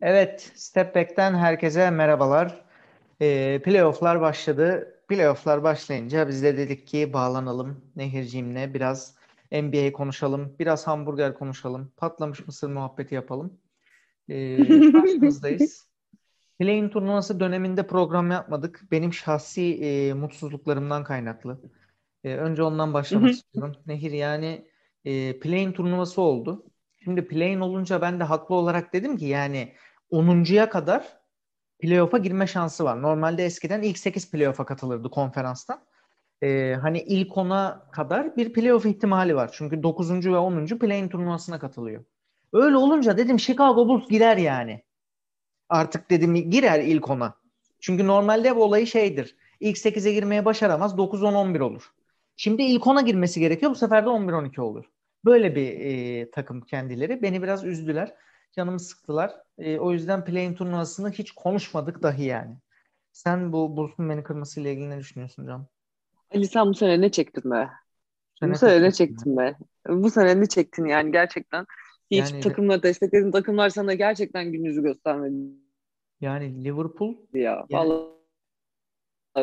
[0.00, 2.64] Evet, Step Back'ten herkese merhabalar.
[3.20, 4.94] Ee, playoff'lar başladı.
[5.08, 9.14] Playoff'lar başlayınca biz de dedik ki bağlanalım Nehirciğimle biraz
[9.52, 13.58] NBA konuşalım, biraz hamburger konuşalım, patlamış mısır muhabbeti yapalım.
[14.28, 14.56] Ee,
[14.92, 15.86] karşınızdayız.
[16.58, 18.84] Play-in turnuvası döneminde program yapmadık.
[18.90, 21.60] Benim şahsi e, mutsuzluklarımdan kaynaklı.
[22.24, 23.76] E, önce ondan başlamak istiyorum.
[23.86, 24.66] Nehir yani
[25.04, 26.66] e, play-in turnuvası oldu.
[27.04, 29.72] Şimdi play-in olunca ben de haklı olarak dedim ki yani
[30.10, 31.20] 10.ya kadar
[31.78, 33.02] playoff'a girme şansı var.
[33.02, 35.84] Normalde eskiden ilk 8 playoff'a katılırdı konferanstan.
[36.42, 39.50] Ee, hani ilk 10'a kadar bir playoff ihtimali var.
[39.52, 40.26] Çünkü 9.
[40.26, 40.66] ve 10.
[40.66, 42.04] play-in turnuvasına katılıyor.
[42.52, 44.82] Öyle olunca dedim Chicago Bulls girer yani.
[45.68, 47.34] Artık dedim girer ilk 10'a.
[47.80, 49.36] Çünkü normalde bu olayı şeydir.
[49.60, 50.98] İlk 8'e girmeye başaramaz.
[50.98, 51.92] 9, 10, 11 olur.
[52.36, 53.70] Şimdi ilk 10'a girmesi gerekiyor.
[53.70, 54.84] Bu sefer de 11, 12 olur.
[55.24, 57.22] Böyle bir e, takım kendileri.
[57.22, 58.14] Beni biraz üzdüler
[58.52, 59.36] canımı sıktılar.
[59.58, 62.56] E, o yüzden play-in turnuvasını hiç konuşmadık dahi yani.
[63.12, 65.66] Sen bu Bulls'un beni kırmasıyla ilgili ne düşünüyorsun Can?
[66.34, 67.70] Ali sen bu sene ne çektin be?
[68.42, 69.56] bu sene ne çektin be?
[69.88, 71.66] Bu sene ne çektin yani gerçekten?
[72.10, 75.36] Hiç yani, takımları desteklediğin takımlar sana gerçekten gün yüzü göstermedi.
[76.20, 78.20] Yani Liverpool ya yani, vallahi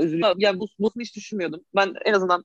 [0.05, 0.37] üzülüyorum.
[0.39, 1.61] Yani bu, bunu hiç düşünmüyordum.
[1.75, 2.43] Ben en azından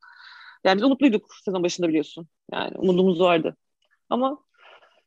[0.64, 2.28] yani biz umutluyduk sezon başında biliyorsun.
[2.52, 3.56] Yani umudumuz vardı.
[4.10, 4.44] Ama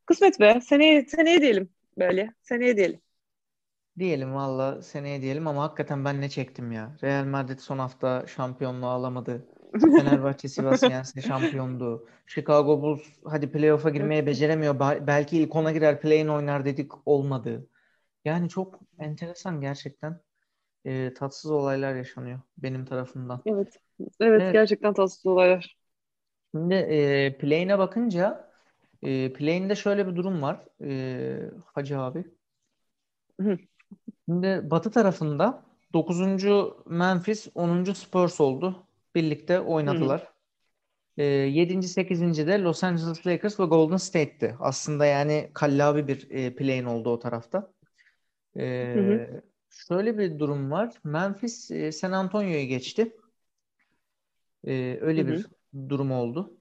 [0.05, 0.61] Kısmet be.
[0.61, 2.33] Seneye, seneye diyelim böyle.
[2.41, 3.01] Seneye diyelim.
[3.99, 6.95] Diyelim valla seneye diyelim ama hakikaten ben ne çektim ya.
[7.03, 9.45] Real Madrid son hafta şampiyonluğu alamadı.
[9.79, 12.07] Fenerbahçe Sivas yense şampiyondu.
[12.27, 14.79] Chicago Bulls hadi playoff'a girmeye beceremiyor.
[15.07, 17.67] Belki ilk ona girer play-in oynar dedik olmadı.
[18.25, 20.21] Yani çok enteresan gerçekten.
[20.85, 23.41] E, tatsız olaylar yaşanıyor benim tarafımdan.
[23.45, 23.79] Evet.
[23.99, 24.53] Evet, evet.
[24.53, 25.77] gerçekten tatsız olaylar.
[26.51, 28.51] Şimdi e, play-in'e bakınca
[29.05, 32.25] e, play'inde şöyle bir durum var e, Hacı abi.
[34.25, 36.21] Şimdi batı tarafında 9.
[36.85, 37.83] Memphis, 10.
[37.83, 38.87] Spurs oldu.
[39.15, 40.33] Birlikte oynadılar.
[41.17, 41.83] E, 7.
[41.83, 42.47] 8.
[42.47, 44.55] de Los Angeles Lakers ve Golden State'ti.
[44.59, 47.71] Aslında yani kallabi bir e, play'in oldu o tarafta.
[48.57, 49.27] E,
[49.69, 50.93] Şöyle bir durum var.
[51.03, 53.15] Memphis e, San Antonio'yu geçti.
[54.63, 55.31] E, öyle hı hı.
[55.31, 55.45] bir
[55.89, 56.57] durum oldu.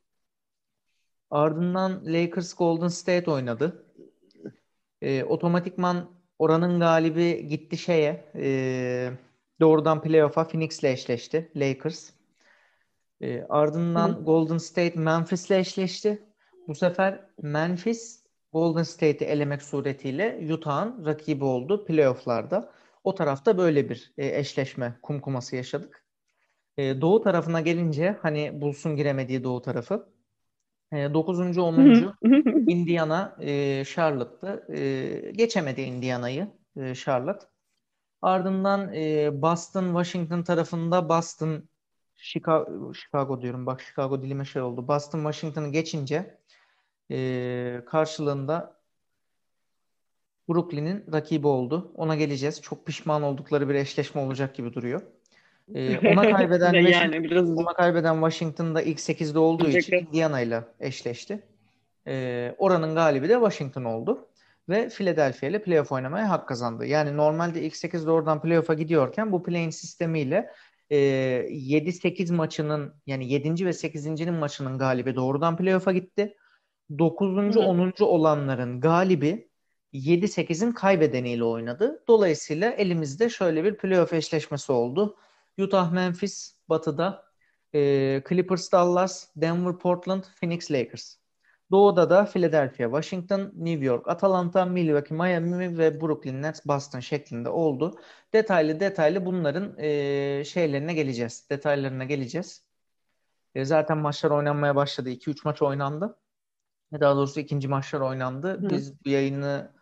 [1.35, 3.85] Ardından Lakers Golden State oynadı.
[5.03, 9.11] E, otomatikman oranın galibi gitti şeye e,
[9.61, 12.11] doğrudan playoff'a Phoenix'le eşleşti Lakers.
[13.21, 14.25] E, ardından Hı.
[14.25, 16.23] Golden State Memphis'le eşleşti.
[16.69, 22.73] Bu sefer Memphis Golden State'i elemek suretiyle Utah'ın rakibi oldu playoff'larda.
[23.05, 26.05] O tarafta böyle bir e, eşleşme kumkuması yaşadık.
[26.77, 30.14] E, doğu tarafına gelince hani Bulls'un giremediği doğu tarafı
[31.15, 31.59] 9.
[31.59, 32.15] 10.
[32.67, 34.73] Indiana e, Charlotte'dı.
[34.77, 37.47] E, geçemedi Indiana'yı e, Charlotte.
[38.23, 41.69] Ardından e, Boston Washington tarafında Boston
[42.17, 44.89] Chicago, Chicago diyorum bak Chicago dilime şey oldu.
[44.89, 46.41] Boston Washington'ı geçince
[47.11, 48.81] e, karşılığında
[50.49, 51.93] Brooklyn'in rakibi oldu.
[51.95, 52.63] Ona geleceğiz.
[52.63, 55.03] Çok pişman oldukları bir eşleşme olacak gibi duruyor.
[55.75, 61.43] Ee, ona kaybeden yani biraz ona kaybeden Washington'da ilk 8'de olduğu için Indiana ile eşleşti.
[62.07, 64.29] Ee, oranın galibi de Washington oldu
[64.69, 66.87] ve Philadelphia ile playoff oynamaya hak kazandı.
[66.87, 70.51] Yani normalde ilk 8'de oradan playoff'a gidiyorken bu play-in sistemiyle
[70.91, 73.67] e, 7-8 maçının yani 7.
[73.67, 76.37] ve 8.'nin maçının galibi doğrudan playoff'a gitti.
[76.99, 77.55] 9.
[77.55, 77.61] Hı.
[77.61, 77.93] 10.
[78.01, 79.49] olanların galibi
[79.93, 82.05] 7-8'in kaybedeniyle oynadı.
[82.09, 85.17] Dolayısıyla elimizde şöyle bir playoff eşleşmesi oldu.
[85.59, 87.25] Utah, Memphis batıda,
[87.75, 91.17] e, Clippers, Dallas, Denver, Portland, Phoenix, Lakers.
[91.71, 97.99] Doğuda da Philadelphia, Washington, New York, Atlanta, Milwaukee, Miami ve Brooklyn Nets, Boston şeklinde oldu.
[98.33, 101.47] Detaylı detaylı bunların e, şeylerine geleceğiz.
[101.51, 102.65] Detaylarına geleceğiz.
[103.55, 105.11] E, zaten maçlar oynanmaya başladı.
[105.11, 106.19] 2-3 maç oynandı.
[106.93, 108.59] Daha doğrusu ikinci maçlar oynandı.
[108.71, 109.74] Biz bu yayını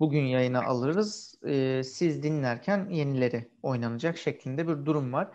[0.00, 1.34] bugün yayına alırız.
[1.46, 5.28] E, siz dinlerken yenileri oynanacak şeklinde bir durum var.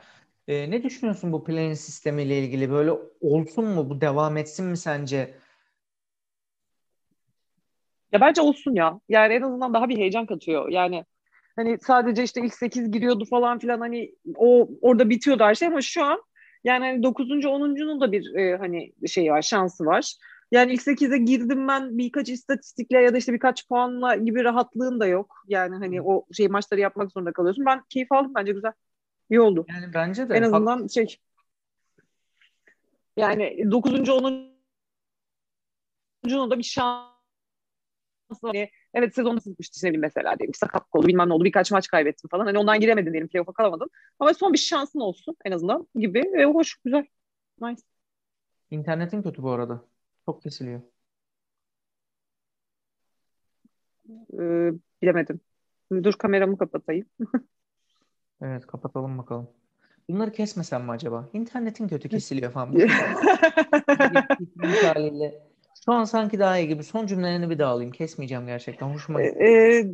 [0.48, 2.72] E, ne düşünüyorsun bu play sistemiyle ilgili?
[2.72, 3.90] Böyle olsun mu?
[3.90, 5.34] Bu devam etsin mi sence?
[8.12, 9.00] Ya bence olsun ya.
[9.10, 10.70] Yani en azından daha bir heyecan katıyor.
[10.70, 11.06] Yani
[11.56, 15.82] hani sadece işte ilk 8 giriyordu falan filan hani o orada bitiyordu her şey ama
[15.82, 16.24] şu an
[16.64, 17.46] yani hani 9.
[17.46, 20.14] 10.'unun da bir e, hani şey var, şansı var.
[20.54, 25.06] Yani ilk 8'e girdim ben birkaç istatistikle ya da işte birkaç puanla gibi rahatlığın da
[25.06, 25.36] yok.
[25.48, 27.66] Yani hani o şey maçları yapmak zorunda kalıyorsun.
[27.66, 28.72] Ben keyif aldım bence güzel.
[29.30, 29.66] İyi oldu.
[29.70, 30.36] Yani bence de.
[30.36, 30.92] En azından Hak...
[30.92, 31.18] şey
[33.18, 34.10] yani 9.
[34.10, 34.54] 10.
[36.52, 37.14] da bir şans
[38.42, 42.28] hani Evet sezonu sıkmıştı bileyim mesela diyelim sakatlık oldu bilmem ne oldu birkaç maç kaybettin
[42.28, 42.46] falan.
[42.46, 43.90] Hani ondan giremedin diyelim playoff'a kalamadın.
[44.20, 46.24] Ama son bir şansın olsun en azından gibi.
[46.34, 47.06] Ve hoş güzel.
[47.62, 47.82] Nice.
[48.72, 49.93] İnternetin kötü bu arada.
[50.26, 50.82] Çok kesiliyor.
[54.34, 54.72] Ee,
[55.02, 55.40] bilemedim.
[55.92, 57.06] Dur kameramı kapatayım.
[58.42, 59.50] Evet kapatalım bakalım.
[60.10, 61.30] Bunları kesmesem mi acaba?
[61.34, 62.76] İnternetin kötü kesiliyor falan.
[64.84, 65.42] Haliyle.
[65.86, 66.84] Şu an sanki daha iyi gibi.
[66.84, 67.92] Son cümlelerini bir daha alayım.
[67.92, 68.88] Kesmeyeceğim gerçekten.
[68.88, 69.40] Hoşuma gitti.
[69.40, 69.86] Ee,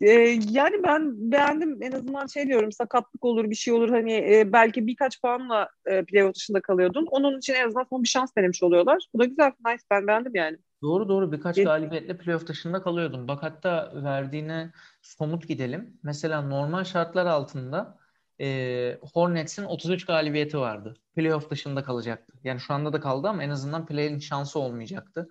[0.00, 0.10] e,
[0.50, 1.82] yani ben beğendim.
[1.82, 3.90] En azından şey diyorum sakatlık olur bir şey olur.
[3.90, 7.06] Hani e, belki birkaç puanla e, playoff dışında kalıyordun.
[7.10, 9.06] Onun için en azından son bir şans denemiş oluyorlar.
[9.14, 9.52] Bu da güzel.
[9.66, 9.82] Nice.
[9.90, 10.58] Ben beğendim yani.
[10.82, 13.28] Doğru doğru birkaç galibiyetle playoff dışında kalıyordum.
[13.28, 14.72] Bak hatta verdiğine
[15.02, 15.98] somut gidelim.
[16.02, 17.98] Mesela normal şartlar altında
[18.40, 20.96] e, Hornets'in 33 galibiyeti vardı.
[21.16, 22.32] Playoff dışında kalacaktı.
[22.44, 25.28] Yani şu anda da kaldı ama en azından play'in şansı olmayacaktı.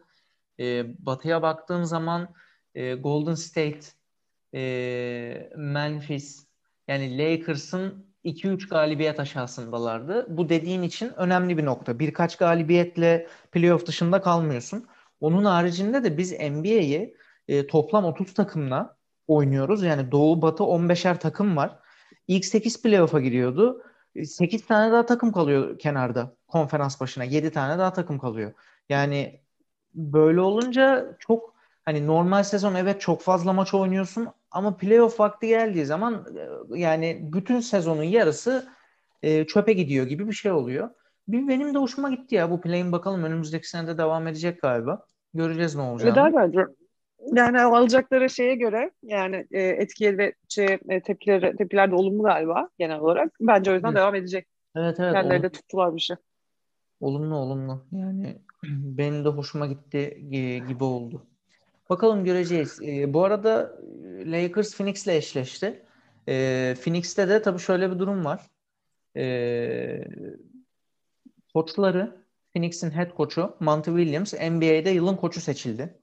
[0.59, 2.27] E, batıya baktığım zaman
[2.75, 3.87] e, Golden State,
[4.55, 6.47] e, Memphis
[6.87, 10.37] yani Lakers'ın 2-3 galibiyet aşağısındalardı.
[10.37, 11.99] Bu dediğin için önemli bir nokta.
[11.99, 14.87] Birkaç galibiyetle playoff dışında kalmıyorsun.
[15.19, 17.17] Onun haricinde de biz NBA'yi
[17.47, 18.97] e, toplam 30 takımla
[19.27, 19.83] oynuyoruz.
[19.83, 21.79] Yani Doğu Batı 15'er takım var.
[22.27, 23.83] İlk 8 playoff'a giriyordu.
[24.23, 27.23] 8 tane daha takım kalıyor kenarda konferans başına.
[27.23, 28.53] 7 tane daha takım kalıyor.
[28.89, 29.41] Yani
[29.93, 31.54] böyle olunca çok
[31.85, 36.25] hani normal sezon evet çok fazla maç oynuyorsun ama playoff vakti geldiği zaman
[36.73, 38.67] e, yani bütün sezonun yarısı
[39.23, 40.89] e, çöpe gidiyor gibi bir şey oluyor.
[41.27, 45.05] Bir benim de hoşuma gitti ya bu play'in bakalım önümüzdeki sene de devam edecek galiba.
[45.33, 46.11] Göreceğiz ne olacağını.
[46.11, 46.59] Eder bence.
[47.33, 52.69] Yani alacakları şeye göre yani e, etkileri ve şey, e, tepkileri, tepkiler de olumlu galiba
[52.77, 53.33] genel olarak.
[53.41, 53.97] Bence o yüzden evet.
[53.97, 54.47] devam edecek.
[54.75, 55.13] Evet evet.
[55.13, 56.15] Kendileri de tuttular bir şey.
[56.99, 57.85] Olumlu olumlu.
[57.91, 58.37] Yani
[58.69, 60.27] benim de hoşuma gitti
[60.67, 61.25] gibi oldu.
[61.89, 62.79] Bakalım göreceğiz.
[62.81, 63.79] E, bu arada
[64.25, 65.85] Lakers Phoenix'le eşleşti.
[66.27, 68.41] E, Phoenix'te de tabii şöyle bir durum var.
[69.17, 70.07] E,
[71.53, 72.15] koçları
[72.53, 75.99] Phoenix'in head koçu Monty Williams NBA'de yılın koçu seçildi.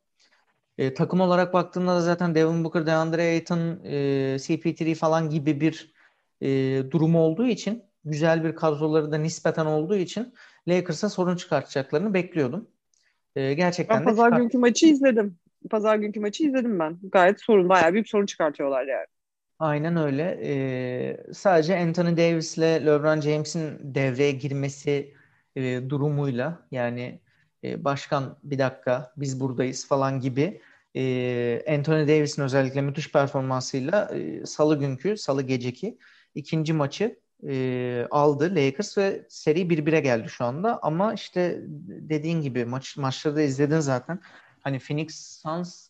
[0.79, 3.95] E, takım olarak baktığında da zaten Devin Booker, DeAndre Ayton, e,
[4.39, 5.93] CP3 falan gibi bir
[6.41, 10.35] e, durum olduğu için güzel bir kadroları da nispeten olduğu için
[10.69, 12.69] Lakers'a sorun çıkartacaklarını bekliyordum.
[13.37, 15.39] E, gerçekten ben de pazar çıkart- günkü maçı izledim.
[15.71, 16.99] Pazar günkü maçı izledim ben.
[17.13, 19.07] Gayet sorun, bayağı büyük sorun çıkartıyorlar yani.
[19.59, 20.41] Aynen öyle.
[20.43, 25.15] Ee, sadece Anthony Davis ile LeBron James'in devreye girmesi
[25.57, 27.21] e, durumuyla yani
[27.65, 30.61] e, başkan bir dakika biz buradayız falan gibi
[30.97, 35.99] e, Anthony Davis'in özellikle müthiş performansıyla e, salı günkü, salı geceki
[36.35, 37.19] ikinci maçı
[37.49, 40.79] e, aldı Lakers ve seri 1-1'e geldi şu anda.
[40.83, 44.21] Ama işte dediğin gibi maç maçları da izledin zaten.
[44.63, 45.89] Hani Phoenix Suns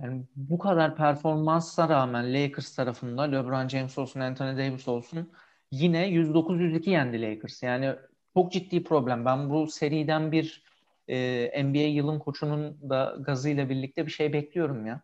[0.00, 5.32] yani bu kadar performansa rağmen Lakers tarafında LeBron James olsun, Anthony Davis olsun
[5.70, 7.62] yine 109-102 yendi Lakers.
[7.62, 7.94] Yani
[8.34, 9.24] çok ciddi problem.
[9.24, 10.62] Ben bu seriden bir
[11.08, 15.02] e, NBA yılın koçunun da gazıyla birlikte bir şey bekliyorum ya.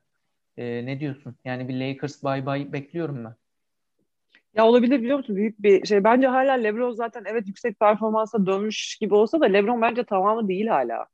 [0.57, 1.37] E, ne diyorsun?
[1.45, 3.35] Yani bir Lakers bye bye bekliyorum ben.
[4.55, 5.37] Ya olabilir biliyor musun?
[5.37, 6.05] Büyük bir şey.
[6.05, 10.67] Bence hala LeBron zaten evet yüksek performansa dönmüş gibi olsa da LeBron bence tamamı değil
[10.67, 11.07] hala.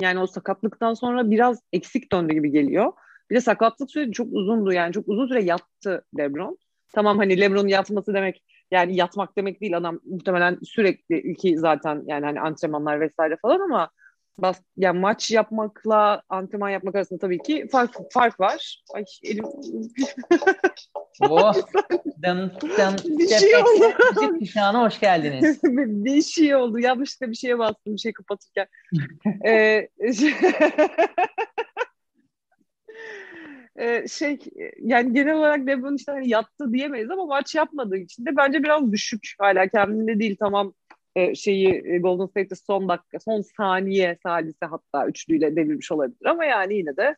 [0.00, 2.92] Yani o sakatlıktan sonra biraz eksik döndü gibi geliyor.
[3.30, 6.58] Bir de sakatlık süreci çok uzundu yani çok uzun süre yattı LeBron.
[6.92, 12.24] Tamam hani LeBron'un yatması demek yani yatmak demek değil adam muhtemelen sürekli ki zaten yani
[12.24, 13.90] hani antrenmanlar vesaire falan ama
[14.38, 18.82] bas, yani maç yapmakla antrenman yapmak arasında tabii ki fark fark var.
[18.94, 19.44] Ay elim
[21.20, 21.54] Oh.
[22.22, 24.38] Dan, dan, bir şey oldu.
[24.38, 25.62] Kuşağına hoş geldiniz.
[26.04, 26.78] bir şey oldu.
[26.78, 28.66] Yanlışlıkla bir şeye bastım bir şey kapatırken.
[29.46, 29.88] ee,
[33.76, 34.38] ee, şey
[34.78, 38.92] yani genel olarak LeBron işte hani yattı diyemeyiz ama maç yapmadığı için de bence biraz
[38.92, 40.74] düşük hala kendinde değil tamam
[41.16, 46.44] e, şeyi e, Golden State'de son dakika son saniye salise hatta üçlüyle devirmiş olabilir ama
[46.44, 47.16] yani yine de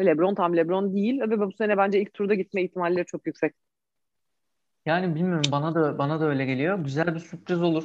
[0.00, 3.54] LeBron tam LeBron değil ve bu sene bence ilk turda gitme ihtimalleri çok yüksek.
[4.86, 6.78] Yani bilmiyorum bana da bana da öyle geliyor.
[6.78, 7.84] Güzel bir sürpriz olur.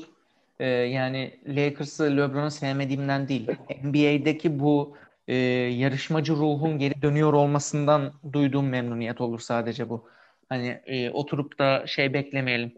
[0.59, 3.47] Ee, yani Lakers'ı LeBron'u sevmediğimden değil.
[3.83, 10.09] NBA'deki bu e, yarışmacı ruhun geri dönüyor olmasından duyduğum memnuniyet olur sadece bu.
[10.49, 12.73] Hani e, oturup da şey beklemeyelim.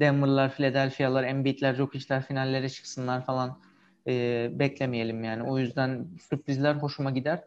[0.00, 3.60] Denver'lar, Philadelphia'lar, Embiid'ler, Jokic'ler finallere çıksınlar falan
[4.06, 5.42] e, beklemeyelim yani.
[5.42, 7.44] O yüzden sürprizler hoşuma gider.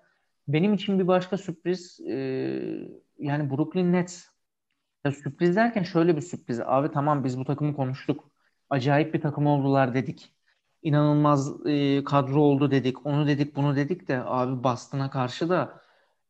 [0.48, 2.13] Benim için bir başka sürpriz e,
[3.20, 4.25] yani Brooklyn Nets.
[5.06, 6.60] Ya sürpriz derken şöyle bir sürpriz.
[6.60, 8.32] Abi tamam biz bu takımı konuştuk.
[8.70, 10.34] Acayip bir takım oldular dedik
[10.84, 13.06] inanılmaz e, kadro oldu dedik.
[13.06, 15.82] Onu dedik, bunu dedik de abi Boston'a karşı da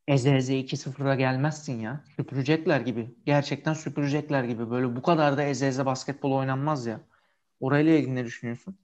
[0.09, 2.03] eze eze 2-0'a gelmezsin ya.
[2.15, 3.09] Süpürecekler gibi.
[3.25, 4.69] Gerçekten süpürecekler gibi.
[4.69, 6.99] Böyle bu kadar da eze eze basketbol oynanmaz ya.
[7.59, 8.75] Orayla ilgili ne düşünüyorsun?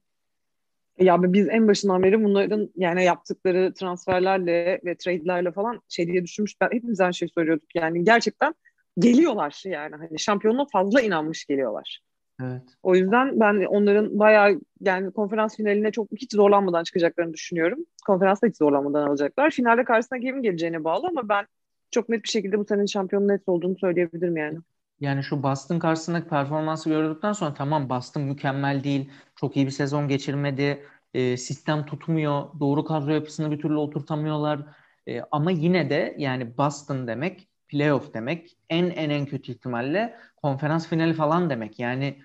[0.99, 6.61] Ya biz en başından beri bunların yani yaptıkları transferlerle ve trade'lerle falan şey diye düşünmüş.
[6.61, 7.75] Ben hepimiz aynı şey söylüyorduk.
[7.75, 8.55] Yani gerçekten
[8.99, 11.99] geliyorlar yani hani şampiyonluğa fazla inanmış geliyorlar.
[12.41, 12.63] Evet.
[12.83, 17.79] O yüzden ben onların bayağı yani konferans finaline çok hiç zorlanmadan çıkacaklarını düşünüyorum.
[18.07, 19.51] Konferansta hiç zorlanmadan alacaklar.
[19.51, 21.45] Finalde karşısına kimin geleceğine bağlı ama ben
[21.91, 24.57] çok net bir şekilde bu senenin şampiyonun net olduğunu söyleyebilirim yani.
[24.99, 29.09] Yani şu Boston karşısındaki performansı gördükten sonra tamam Boston mükemmel değil.
[29.35, 30.83] Çok iyi bir sezon geçirmedi.
[31.13, 32.59] E, sistem tutmuyor.
[32.59, 34.59] Doğru kadro yapısını bir türlü oturtamıyorlar.
[35.07, 38.57] E, ama yine de yani Boston demek playoff demek.
[38.69, 41.79] En en en kötü ihtimalle konferans finali falan demek.
[41.79, 42.17] Yani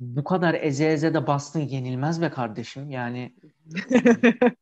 [0.00, 2.90] bu kadar eze eze de Boston yenilmez be kardeşim.
[2.90, 3.34] Yani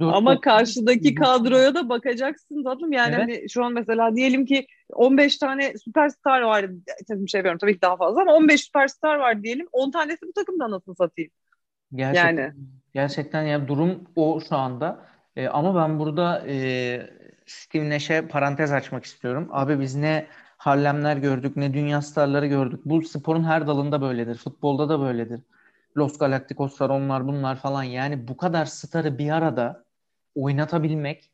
[0.00, 2.92] Ama karşıdaki kadroya da bakacaksın tatlım.
[2.92, 3.22] Yani evet.
[3.22, 6.66] hani şu an mesela diyelim ki 15 tane süperstar var.
[7.08, 9.66] Tabii şey yapıyorum tabii ki daha fazla ama 15 süperstar var diyelim.
[9.72, 11.30] 10 tanesi bu takımda nasıl satayım?
[11.94, 12.52] Gerçekten, yani.
[12.94, 15.06] Gerçekten ya durum o şu anda.
[15.36, 16.54] E, ama ben burada e,
[17.46, 19.48] Steve Nash'e parantez açmak istiyorum.
[19.50, 20.26] Abi biz ne
[20.64, 22.80] Harlemler gördük, ne dünya starları gördük.
[22.84, 24.34] Bu sporun her dalında böyledir.
[24.34, 25.40] Futbolda da böyledir.
[25.96, 27.82] Los Galacticoslar onlar bunlar falan.
[27.82, 29.84] Yani bu kadar starı bir arada
[30.34, 31.30] oynatabilmek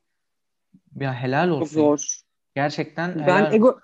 [1.01, 1.61] ya helal olsun.
[1.61, 2.21] Çok zor.
[2.55, 3.27] Gerçekten helal.
[3.27, 3.81] Ben ego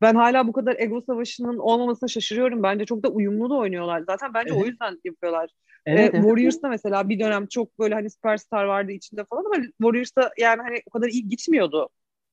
[0.00, 2.62] ben hala bu kadar ego savaşının olmamasına şaşırıyorum.
[2.62, 4.00] Bence çok da uyumlu da oynuyorlar.
[4.06, 4.62] Zaten bence evet.
[4.62, 5.50] o yüzden yapıyorlar.
[5.86, 6.24] Evet, ee, evet.
[6.24, 10.82] Warriors'ta mesela bir dönem çok böyle hani süperstar vardı içinde falan ama Warriors'ta yani hani
[10.86, 11.88] o kadar iyi gitmiyordu.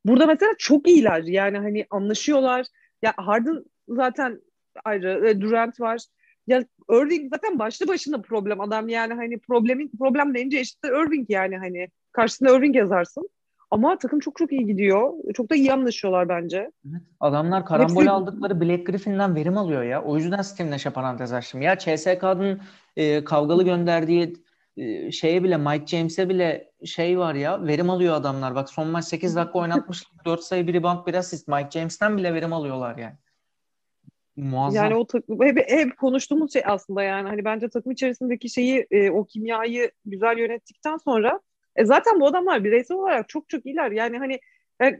[0.06, 1.24] Burada mesela çok iyiler.
[1.24, 2.66] Yani hani anlaşıyorlar.
[3.02, 4.42] Ya Harden zaten
[4.86, 5.30] ayrı.
[5.30, 6.02] E, Durant var.
[6.48, 11.58] Ya Irving zaten başlı başına problem adam yani hani problemin problem deyince işte Irving yani
[11.58, 13.30] hani karşısında Irving yazarsın.
[13.72, 15.14] Ama takım çok çok iyi gidiyor.
[15.34, 16.72] Çok da iyi anlaşıyorlar bence.
[16.90, 17.02] Evet.
[17.20, 18.10] Adamlar karambol Hepsi...
[18.10, 20.04] aldıkları Black Griffin'den verim alıyor ya.
[20.04, 21.62] O yüzden Steve Nash'e parantez açtım.
[21.62, 22.62] Ya CSK'nın
[22.96, 24.34] e, kavgalı gönderdiği
[24.78, 28.56] e, şeye bile Mike James'e bile şey var ya verim alıyor adamlar.
[28.56, 31.48] Bak son maç 8 dakika oynatmış 4 sayı bir rebound bir asist.
[31.48, 33.16] Mike James'ten bile verim alıyorlar yani.
[34.36, 34.84] Muazzam.
[34.84, 39.12] Yani o takım hep, hep konuştuğumuz şey aslında yani hani bence takım içerisindeki şeyi e,
[39.12, 41.40] o kimyayı güzel yönettikten sonra
[41.76, 43.92] e, zaten bu adamlar bireysel olarak çok çok iyiler.
[43.92, 44.40] Yani hani
[44.82, 45.00] e,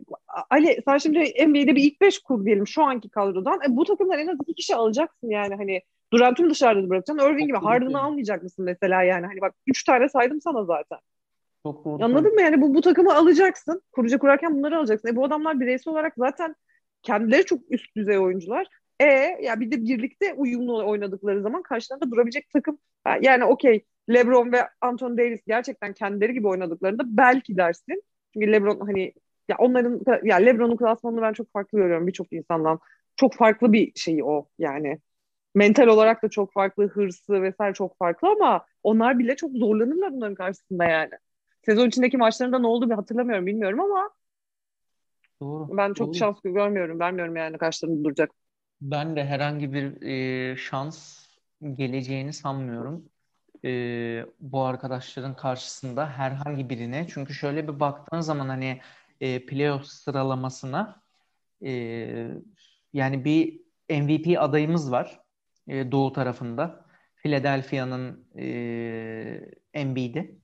[0.50, 3.60] Ali sen şimdi NBA'de bir ilk beş kur diyelim şu anki kadrodan.
[3.68, 5.82] E, bu takımdan en az iki kişi alacaksın yani hani
[6.14, 7.32] Durant'ı dışarıda bırakacaksın.
[7.32, 9.26] Irving gibi Harden'ı almayacak mısın mesela yani?
[9.26, 11.00] Hani bak üç tane saydım sana zaten.
[11.64, 12.04] Çok doğru.
[12.04, 13.82] Anladın mı yani bu, bu takımı alacaksın.
[13.92, 15.10] Kurucu kurarken bunları alacaksın.
[15.10, 16.56] E bu adamlar bireysel olarak zaten
[17.02, 18.68] kendileri çok üst düzey oyuncular.
[19.00, 19.06] E
[19.42, 22.78] ya bir de birlikte uyumlu oynadıkları zaman karşılarında durabilecek takım.
[23.22, 28.04] Yani okey LeBron ve Anthony Davis gerçekten kendileri gibi oynadıklarında belki dersin.
[28.34, 29.14] Çünkü LeBron hani
[29.50, 32.80] ya onların ya LeBron'un klasmanını ben çok farklı görüyorum birçok insandan.
[33.16, 35.00] Çok farklı bir şey o yani.
[35.56, 40.36] Mental olarak da çok farklı, hırsı vesaire çok farklı ama onlar bile çok zorlanırlar bunların
[40.36, 41.12] karşısında yani.
[41.66, 44.10] Sezon içindeki maçlarında ne oldu bir hatırlamıyorum bilmiyorum ama
[45.42, 45.78] Doğru.
[45.78, 46.18] Ben çok Doğru.
[46.18, 47.00] şans görmüyorum.
[47.00, 48.32] Vermiyorum yani karşılarında duracak.
[48.82, 51.28] Ben de herhangi bir e, şans
[51.76, 53.10] geleceğini sanmıyorum.
[53.66, 57.08] E, bu arkadaşların karşısında herhangi birine.
[57.10, 58.82] Çünkü şöyle bir baktığın zaman hani
[59.22, 61.02] e, playoff sıralamasına
[61.66, 61.72] e,
[62.94, 65.20] yani bir MVP adayımız var
[65.68, 66.86] e, doğu tarafında.
[67.16, 68.46] Philadelphia'nın e,
[69.74, 70.40] Embiid'i.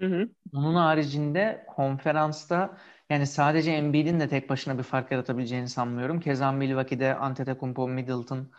[0.00, 0.28] Hı hı.
[0.54, 2.78] Onun haricinde konferansta
[3.10, 6.20] yani sadece Embiid'in de tek başına bir fark yaratabileceğini sanmıyorum.
[6.20, 8.52] Keza Milwaukee'de Antetokounmpo, Middleton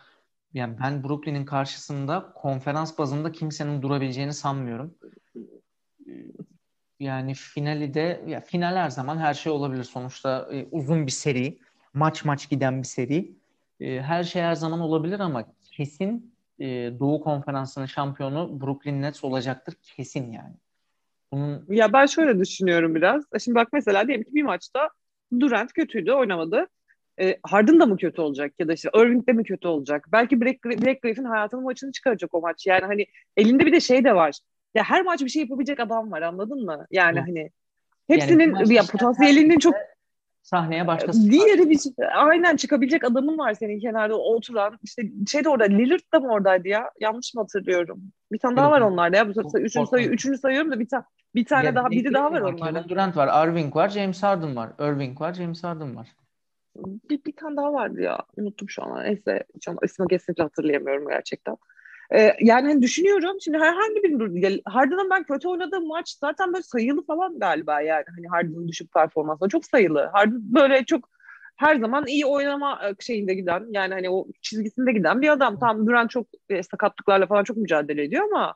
[0.54, 4.94] yani ben Brooklyn'in karşısında konferans bazında kimsenin durabileceğini sanmıyorum.
[7.00, 11.58] Yani finali de ya final her zaman her şey olabilir sonuçta e, uzun bir seri,
[11.94, 13.32] maç maç giden bir seri.
[13.80, 16.66] E, her şey her zaman olabilir ama kesin e,
[16.98, 20.54] Doğu Konferansı'nın şampiyonu Brooklyn Nets olacaktır kesin yani.
[21.32, 21.66] Bunun...
[21.68, 23.24] Ya ben şöyle düşünüyorum biraz.
[23.44, 24.90] Şimdi bak mesela diyelim ki bir maçta
[25.40, 26.66] Durant kötüydü, oynamadı.
[27.20, 30.08] E, Harden da mı kötü olacak ya da işte Irving de mi kötü olacak?
[30.12, 32.66] Belki Black, Black Griffin hayatının maçını çıkaracak o maç.
[32.66, 33.06] Yani hani
[33.36, 34.38] elinde bir de şey de var.
[34.74, 36.86] Ya her maç bir şey yapabilecek adam var anladın mı?
[36.90, 37.20] Yani Hı.
[37.20, 37.50] hani
[38.08, 39.74] hepsinin yani ya potansiyelinin çok
[40.42, 41.80] sahneye başkası Diğeri bir
[42.14, 44.78] aynen çıkabilecek adamın var senin kenarda oturan.
[44.82, 46.90] İşte şey de orada Lillard da mı oradaydı ya?
[47.00, 48.02] Yanlış mı hatırlıyorum?
[48.32, 49.28] Bir tane daha var onlarda ya.
[49.28, 51.04] Bu üçüncü, sayı, üçüncü sayıyorum da bir tane
[51.34, 52.72] bir tane yani daha biri daha var onlarda.
[52.72, 54.70] Kevin Durant var, Irving var, James Harden var.
[54.80, 56.08] Irving var, James Harden var.
[56.76, 58.18] Bir, bir tane daha vardı ya.
[58.36, 59.04] Unuttum şu an.
[59.04, 61.56] Neyse şu an ismi kesinlikle hatırlayamıyorum gerçekten.
[62.10, 67.06] Ee, yani hani düşünüyorum şimdi herhangi bir Harden'ın ben kötü oynadığım maç zaten böyle sayılı
[67.06, 70.10] falan galiba yani hani Harden'ın düşük performansı çok sayılı.
[70.12, 71.08] Harden böyle çok
[71.56, 75.58] her zaman iyi oynama e, şeyinde giden yani hani o çizgisinde giden bir adam.
[75.58, 78.54] Tam Durant çok e, sakatlıklarla falan çok mücadele ediyor ama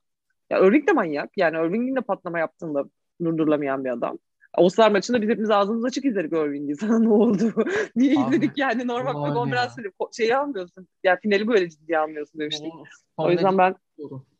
[0.51, 1.31] ya Irving de manyak.
[1.37, 2.85] Yani Irving'in de patlama yaptığında
[3.25, 4.19] durdurulamayan bir adam.
[4.57, 6.77] Oscar maçında biz hepimiz ağzımız açık izledik Irving'i.
[6.81, 7.53] Sana ne oldu?
[7.97, 9.79] Niye Abi, izledik yani normal bir konferans
[10.17, 10.89] şeyi almıyorsun.
[11.05, 12.73] Yani finali böyle ciddiye almıyorsun demiştik.
[13.17, 13.75] O yüzden ben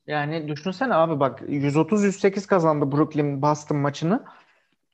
[0.07, 4.25] yani düşünsene abi bak 130-108 kazandı Brooklyn Boston maçını.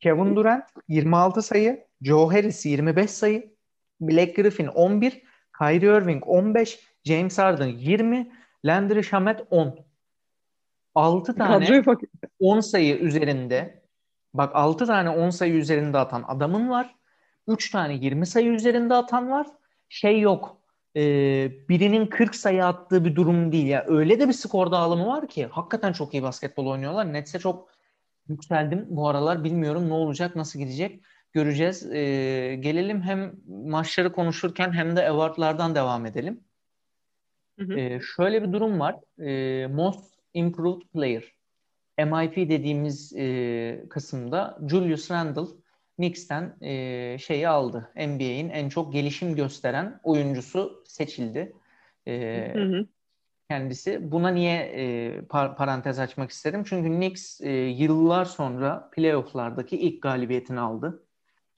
[0.00, 3.54] Kevin Durant 26 sayı, Joe Harris 25 sayı,
[4.00, 5.23] Black Griffin 11,
[5.59, 8.33] Kyrie Irving 15, James Harden 20,
[8.64, 9.78] Landry Shamet 10.
[10.94, 11.83] 6 tane
[12.38, 13.83] 10 sayı üzerinde
[14.34, 16.94] bak 6 tane 10 sayı üzerinde atan adamın var.
[17.48, 19.46] 3 tane 20 sayı üzerinde atan var.
[19.88, 20.58] Şey yok.
[20.96, 21.00] E,
[21.68, 23.84] birinin 40 sayı attığı bir durum değil ya.
[23.88, 27.12] Öyle de bir skor dağılımı var ki hakikaten çok iyi basketbol oynuyorlar.
[27.12, 27.68] Nets'e çok
[28.28, 29.44] yükseldim bu aralar.
[29.44, 31.92] Bilmiyorum ne olacak, nasıl gidecek göreceğiz.
[31.92, 32.00] E,
[32.60, 36.44] gelelim hem maçları konuşurken hem de awardlardan devam edelim.
[37.58, 37.78] Hı hı.
[37.78, 38.96] E, şöyle bir durum var.
[39.18, 41.34] E, Most Improved Player.
[41.98, 45.56] MIP dediğimiz e, kısımda Julius Randle
[45.96, 47.90] Knicks'ten e, şeyi aldı.
[47.96, 51.52] NBA'in en çok gelişim gösteren oyuncusu seçildi.
[52.06, 52.86] E, hı hı.
[53.50, 54.12] Kendisi.
[54.12, 56.64] Buna niye e, par- parantez açmak istedim?
[56.66, 61.06] Çünkü Knicks e, yıllar sonra playofflardaki ilk galibiyetini aldı.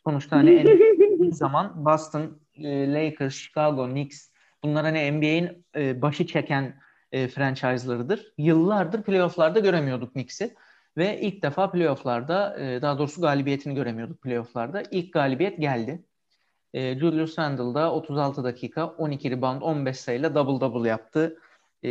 [0.04, 4.28] Sonuçta hani en zaman Boston, e, Lakers, Chicago, Knicks
[4.62, 6.80] bunlar hani NBA'in e, başı çeken
[7.12, 8.32] e, franchise'larıdır.
[8.38, 10.54] Yıllardır playoff'larda göremiyorduk Knicks'i.
[10.96, 14.82] Ve ilk defa playoff'larda e, daha doğrusu galibiyetini göremiyorduk playoff'larda.
[14.90, 16.04] İlk galibiyet geldi.
[16.74, 21.38] E, Julius Randle da 36 dakika 12 rebound 15 sayıyla double double yaptı.
[21.84, 21.90] E,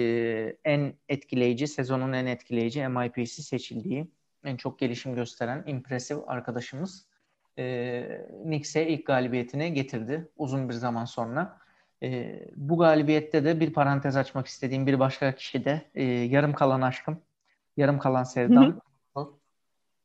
[0.65, 4.11] en etkileyici, sezonun en etkileyici MIP'si seçildiği,
[4.43, 7.05] en çok gelişim gösteren impresif arkadaşımız
[7.59, 11.57] e, Knicks'e ilk galibiyetini getirdi uzun bir zaman sonra.
[12.03, 16.81] E, bu galibiyette de bir parantez açmak istediğim bir başka kişi de e, yarım kalan
[16.81, 17.21] aşkım,
[17.77, 18.81] yarım kalan sevdam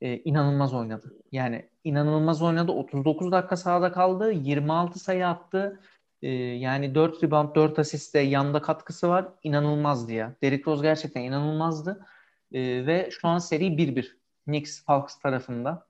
[0.00, 1.14] e, inanılmaz oynadı.
[1.32, 2.72] Yani inanılmaz oynadı.
[2.72, 4.32] 39 dakika sahada kaldı.
[4.32, 5.80] 26 sayı attı.
[6.22, 9.28] E, yani 4 rebound, 4 asiste yanda katkısı var.
[9.42, 10.34] İnanılmazdı ya.
[10.42, 12.06] Derrick Rose gerçekten inanılmazdı.
[12.52, 14.16] E, ve şu an seri 1-1.
[14.44, 15.86] Knicks Hawks tarafında.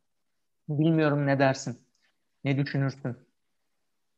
[0.68, 1.78] Bilmiyorum ne dersin?
[2.44, 3.16] Ne düşünürsün?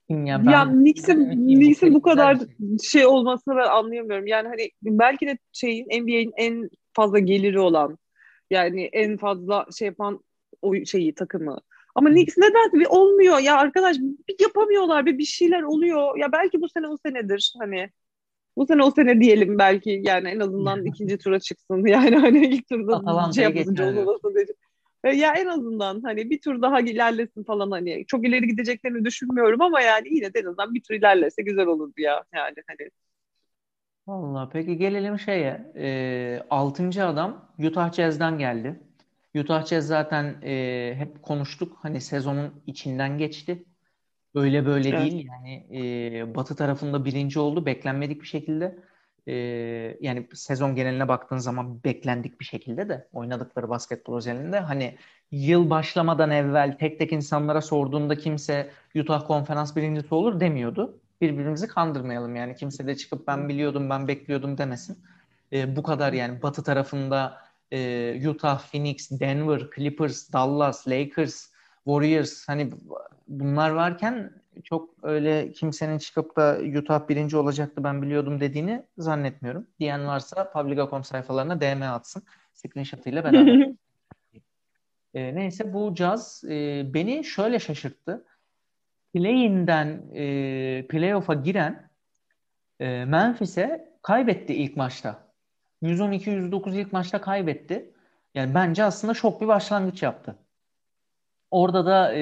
[0.09, 2.39] Ya, ben, ya Knicks'in Knicks'in bu kadar
[2.83, 4.27] şey olmasını ben anlayamıyorum.
[4.27, 7.99] Yani hani belki de şeyin NBA'in en fazla geliri olan
[8.51, 10.21] yani en fazla şey yapan
[10.63, 11.59] o şeyi takımı.
[11.95, 16.19] Ama Knicks neden bir olmuyor ya arkadaş bir yapamıyorlar bir bir şeyler oluyor.
[16.19, 17.91] Ya belki bu sene o senedir hani
[18.57, 22.69] bu sene o sene diyelim belki yani en azından ikinci tura çıksın yani hani ilk
[22.69, 24.35] turda şey yapınca olmasın.
[25.05, 29.63] E, ya en azından hani bir tur daha ilerlesin falan hani çok ileri gideceklerini düşünmüyorum
[29.63, 32.91] ama yani yine de en azından bir tur ilerlese güzel olurdu ya yani hani.
[34.07, 35.73] Vallahi peki gelelim şeye.
[35.77, 38.81] E, altıncı adam Utah Jazz'den geldi.
[39.35, 41.79] Utah Jazz zaten e, hep konuştuk.
[41.83, 43.65] Hani sezonun içinden geçti.
[44.35, 45.01] Öyle böyle evet.
[45.01, 45.29] değil.
[45.29, 47.67] Yani e, Batı tarafında birinci oldu.
[47.67, 48.79] Beklenmedik bir şekilde
[49.27, 49.35] e,
[50.01, 54.97] yani sezon geneline baktığın zaman beklendik bir şekilde de oynadıkları basketbol özelinde hani
[55.31, 60.99] yıl başlamadan evvel tek tek insanlara sorduğunda kimse Utah konferans birincisi olur demiyordu.
[61.21, 64.99] Birbirimizi kandırmayalım yani kimse de çıkıp ben biliyordum ben bekliyordum demesin.
[65.53, 67.39] E, bu kadar yani batı tarafında
[67.73, 71.47] e, Utah, Phoenix, Denver, Clippers, Dallas, Lakers,
[71.85, 72.71] Warriors hani
[73.29, 79.67] bunlar varken çok öyle kimsenin çıkıp da Utah birinci olacaktı ben biliyordum dediğini zannetmiyorum.
[79.81, 82.23] Diyen varsa Publica.com sayfalarına DM atsın.
[82.53, 83.69] Screenshot'ıyla beraber.
[85.15, 88.25] e, neyse bu caz e, beni şöyle şaşırttı.
[89.15, 91.91] Play-in'den e, playoff'a giren
[92.81, 95.33] e, Memphis'e kaybetti ilk maçta.
[95.83, 97.93] 112-109 ilk maçta kaybetti.
[98.35, 100.37] Yani bence aslında şok bir başlangıç yaptı.
[101.53, 102.21] Orada da e,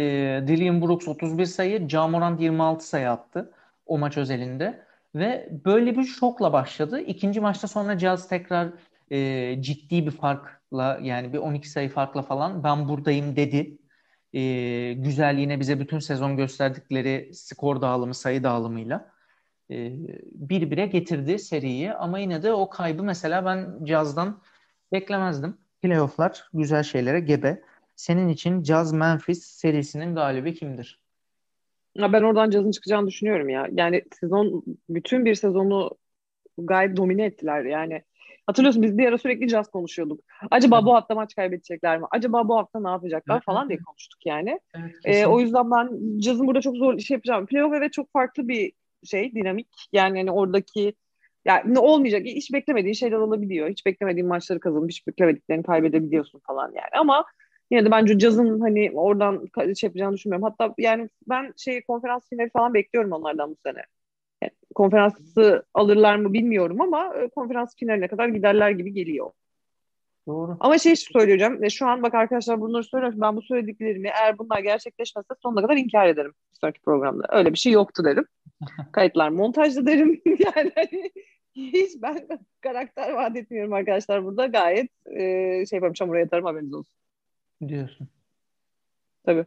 [0.48, 3.52] Dillian Brooks 31 sayı, Jamorant 26 sayı attı
[3.86, 4.86] o maç özelinde.
[5.14, 7.00] Ve böyle bir şokla başladı.
[7.00, 8.68] İkinci maçta sonra Jazz tekrar
[9.10, 13.78] e, ciddi bir farkla yani bir 12 sayı farkla falan ben buradayım dedi.
[14.32, 19.10] E, güzel yine bize bütün sezon gösterdikleri skor dağılımı, sayı dağılımıyla
[19.70, 19.92] e,
[20.32, 21.92] bir bire getirdi seriyi.
[21.92, 24.42] Ama yine de o kaybı mesela ben Jazz'dan
[24.92, 25.58] beklemezdim.
[25.82, 27.62] Playoff'lar güzel şeylere gebe.
[28.00, 31.00] Senin için Jazz Memphis serisinin galibi kimdir?
[31.94, 33.68] Ya ben oradan Jazz'ın çıkacağını düşünüyorum ya.
[33.72, 35.90] Yani sezon bütün bir sezonu
[36.58, 37.64] gayet domine ettiler.
[37.64, 38.02] Yani
[38.46, 40.20] hatırlıyorsun biz bir ara sürekli Jazz konuşuyorduk.
[40.50, 40.86] Acaba evet.
[40.86, 42.06] bu hafta maç kaybedecekler mi?
[42.10, 43.44] Acaba bu hafta ne yapacaklar evet.
[43.44, 44.60] falan diye konuştuk yani.
[44.74, 47.46] Evet, ee, o yüzden ben Jazz'ın burada çok zor şey yapacağım.
[47.46, 48.72] Playoff evet çok farklı bir
[49.04, 49.68] şey, dinamik.
[49.92, 50.94] Yani hani oradaki
[51.44, 52.22] yani ne olmayacak.
[52.24, 53.68] Hiç beklemediğin şeyler olabiliyor.
[53.68, 57.00] Hiç beklemediğin maçları kazanıp hiç beklemediklerini kaybedebiliyorsun falan yani.
[57.00, 57.24] Ama
[57.70, 60.42] yine de bence Caz'ın hani oradan şey yapacağını düşünmüyorum.
[60.44, 63.82] Hatta yani ben şey konferans finali falan bekliyorum onlardan bu sene.
[64.42, 69.30] Yani konferansı alırlar mı bilmiyorum ama e, konferans finaline kadar giderler gibi geliyor.
[70.26, 70.56] Doğru.
[70.60, 71.70] Ama şey söyleyeceğim.
[71.70, 73.20] Şu an bak arkadaşlar bunları söylüyorum.
[73.20, 76.34] Ben bu söylediklerimi eğer bunlar gerçekleşmezse sonuna kadar inkar ederim.
[76.52, 77.26] Bir sonraki programda.
[77.30, 78.24] Öyle bir şey yoktu derim.
[78.92, 80.22] Kayıtlar montajlı derim.
[80.26, 81.10] yani hani
[81.54, 82.28] hiç ben
[82.60, 84.46] karakter vaat etmiyorum arkadaşlar burada.
[84.46, 85.20] Gayet e,
[85.66, 86.94] şey yapayım çamura yatarım haberiniz olsun.
[87.68, 88.08] Diyorsun.
[89.24, 89.46] Tabii.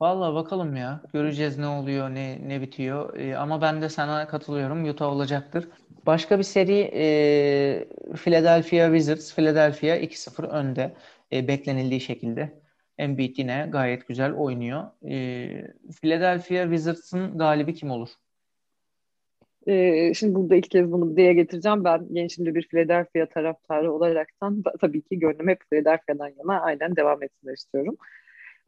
[0.00, 1.02] Vallahi bakalım ya.
[1.12, 3.18] Göreceğiz ne oluyor, ne ne bitiyor.
[3.18, 4.84] Ee, ama ben de sana katılıyorum.
[4.90, 5.68] Utah olacaktır.
[6.06, 9.34] Başka bir seri e, Philadelphia Wizards.
[9.36, 10.96] Philadelphia 2-0 önde.
[11.32, 12.62] E, beklenildiği şekilde.
[12.98, 14.84] Embiid yine gayet güzel oynuyor.
[15.10, 18.10] E, Philadelphia Wizards'ın galibi kim olur?
[19.66, 21.84] E, şimdi burada ilk kez bunu diye getireceğim.
[21.84, 27.52] Ben gençimde bir Philadelphia taraftarı olaraktan tabii ki gönlüm hep Philadelphia'dan yana aynen devam etsinler
[27.54, 27.96] istiyorum.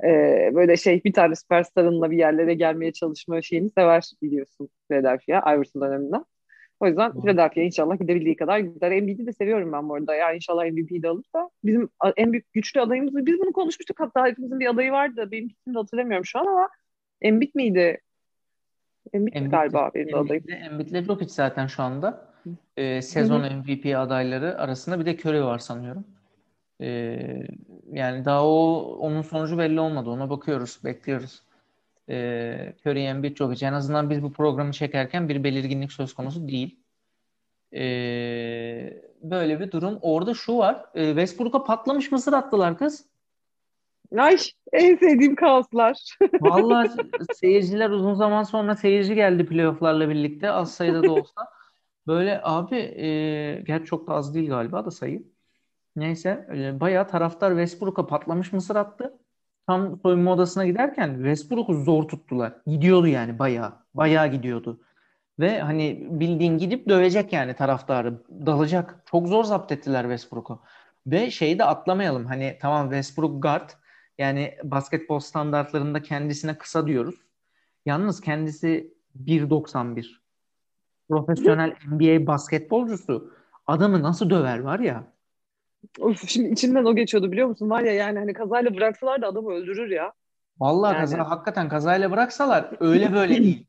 [0.04, 0.09] E,
[0.54, 6.24] böyle şey bir tane süperstarınla bir yerlere gelmeye çalışma şeyini sever biliyorsun Philadelphia Iverson döneminden.
[6.80, 7.22] O yüzden hmm.
[7.22, 8.90] Philadelphia inşallah gidebildiği kadar gider.
[8.92, 10.14] Embiid'i de seviyorum ben bu arada.
[10.14, 11.50] Ya inşallah MVP'yi de alırsa.
[11.64, 15.28] Bizim en büyük güçlü adayımız, biz bunu konuşmuştuk hatta hepimizin bir adayı vardı.
[15.32, 16.68] Benim ismini de hatırlamıyorum şu an ama
[17.20, 18.00] Embiid miydi?
[19.12, 20.45] Embiid, Embiid galiba benim adayım.
[20.49, 22.27] Embiid'le Jokic zaten şu anda.
[22.77, 23.57] Ee, sezon Hı-hı.
[23.57, 26.05] MVP adayları arasında bir de Curry var sanıyorum.
[26.81, 27.42] Ee,
[27.92, 30.11] yani daha o onun sonucu belli olmadı.
[30.11, 31.42] Ona bakıyoruz, bekliyoruz.
[32.09, 33.66] Ee, Curry, Embiid, Jokic.
[33.66, 36.81] En azından biz bu programı çekerken bir belirginlik söz konusu değil.
[37.75, 39.99] Ee, böyle bir durum.
[40.03, 40.85] Orada şu var.
[40.95, 43.05] E, Westbrook'a patlamış mısır attılar kız.
[44.19, 44.37] Ay
[44.73, 46.16] en sevdiğim kaoslar.
[46.40, 46.90] Vallahi
[47.35, 51.49] seyirciler uzun zaman sonra seyirci geldi playofflarla birlikte az sayıda da olsa.
[52.07, 55.23] Böyle abi e, gerçi çok da az değil galiba da sayı.
[55.97, 59.19] Neyse e, bayağı taraftar Westbrook'a patlamış mısır attı.
[59.66, 62.53] Tam soyunma odasına giderken Westbrook'u zor tuttular.
[62.66, 63.73] Gidiyordu yani bayağı.
[63.95, 64.81] Bayağı gidiyordu.
[65.38, 68.23] Ve hani bildiğin gidip dövecek yani taraftarı.
[68.47, 69.03] Dalacak.
[69.11, 70.62] Çok zor zapt ettiler Westbrook'u.
[71.07, 72.27] Ve şeyi de atlamayalım.
[72.27, 73.71] Hani tamam Westbrook guard
[74.18, 77.14] yani basketbol standartlarında kendisine kısa diyoruz.
[77.87, 78.94] Yalnız kendisi
[79.26, 80.07] 1.91.
[81.09, 83.33] Profesyonel NBA basketbolcusu.
[83.66, 85.05] Adamı nasıl döver var ya.
[86.00, 87.70] Of, şimdi içinden o geçiyordu biliyor musun?
[87.70, 90.12] Var ya yani hani kazayla bıraksalar da adamı öldürür ya.
[90.61, 91.00] Vallahi yani.
[91.00, 93.66] kaza, hakikaten kazayla bıraksalar öyle böyle değil.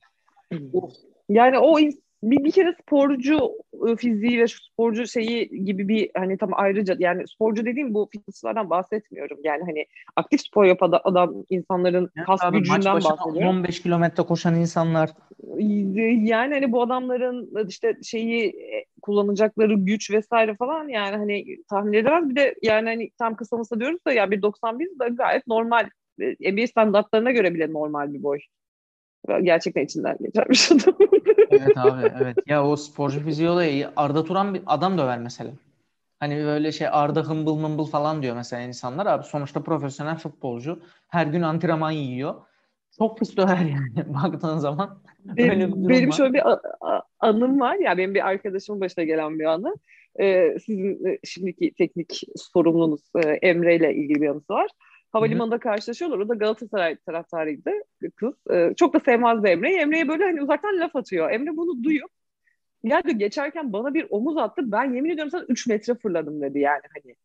[1.29, 1.79] yani o
[2.23, 3.51] bir, bir kere sporcu
[3.83, 8.69] ıı, fiziği ve sporcu şeyi gibi bir hani tam ayrıca yani sporcu dediğim bu fitnesslardan
[8.69, 9.37] bahsetmiyorum.
[9.43, 13.49] Yani hani aktif spor yapan adam insanların yani kas abi, gücünden bahsediyorum.
[13.49, 15.09] 15 kilometre koşan insanlar.
[15.57, 22.29] Yani hani bu adamların işte şeyi e, kullanacakları güç vesaire falan yani hani tahmin edemez.
[22.29, 25.89] Bir de yani hani tam kısa diyoruz da ya bir 91 da gayet normal.
[26.19, 28.39] NBA standartlarına göre bile normal bir boy
[29.43, 30.95] gerçekten içinden geçermiş adam.
[31.49, 32.37] evet abi evet.
[32.47, 35.51] Ya o sporcu fiziği Arda Turan bir adam döver mesela.
[36.19, 39.05] Hani böyle şey Arda hımbıl mımbıl falan diyor mesela insanlar.
[39.05, 40.79] Abi sonuçta profesyonel futbolcu.
[41.07, 42.35] Her gün antrenman yiyor.
[42.97, 44.99] Çok pis döver yani baktığın zaman.
[45.25, 46.43] Benim, benim şöyle bir
[47.19, 49.75] anım var ya benim bir arkadaşımın başına gelen bir anı.
[50.19, 54.69] Ee, sizin e, şimdiki teknik sorumlunuz e, Emre ile ilgili bir anısı var.
[55.11, 56.19] Havalimanında karşılaşıyorlar.
[56.19, 57.71] O da Galatasaray taraftarıydı
[58.15, 58.33] kız.
[58.51, 59.77] Ee, çok da sevmezdi Emre'yi.
[59.77, 61.31] Emre'ye böyle hani uzaktan laf atıyor.
[61.31, 62.09] Emre bunu duyup
[62.83, 64.61] ya diyor geçerken bana bir omuz attı.
[64.65, 67.15] Ben yemin ediyorum sana 3 metre fırladım dedi yani hani.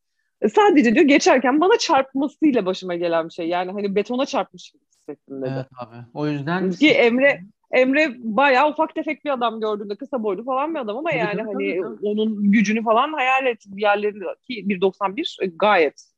[0.40, 3.48] E, sadece diyor geçerken bana çarpmasıyla başıma gelen bir şey.
[3.48, 5.50] Yani hani betona çarpmış gibi hissettim dedi.
[5.54, 5.96] Evet abi.
[6.14, 10.80] O yüzden ki Emre Emre bayağı ufak tefek bir adam gördüğünde kısa boylu falan bir
[10.80, 16.11] adam ama yani hani onun gücünü falan hayal et yerlerinde ki 1.91 gayet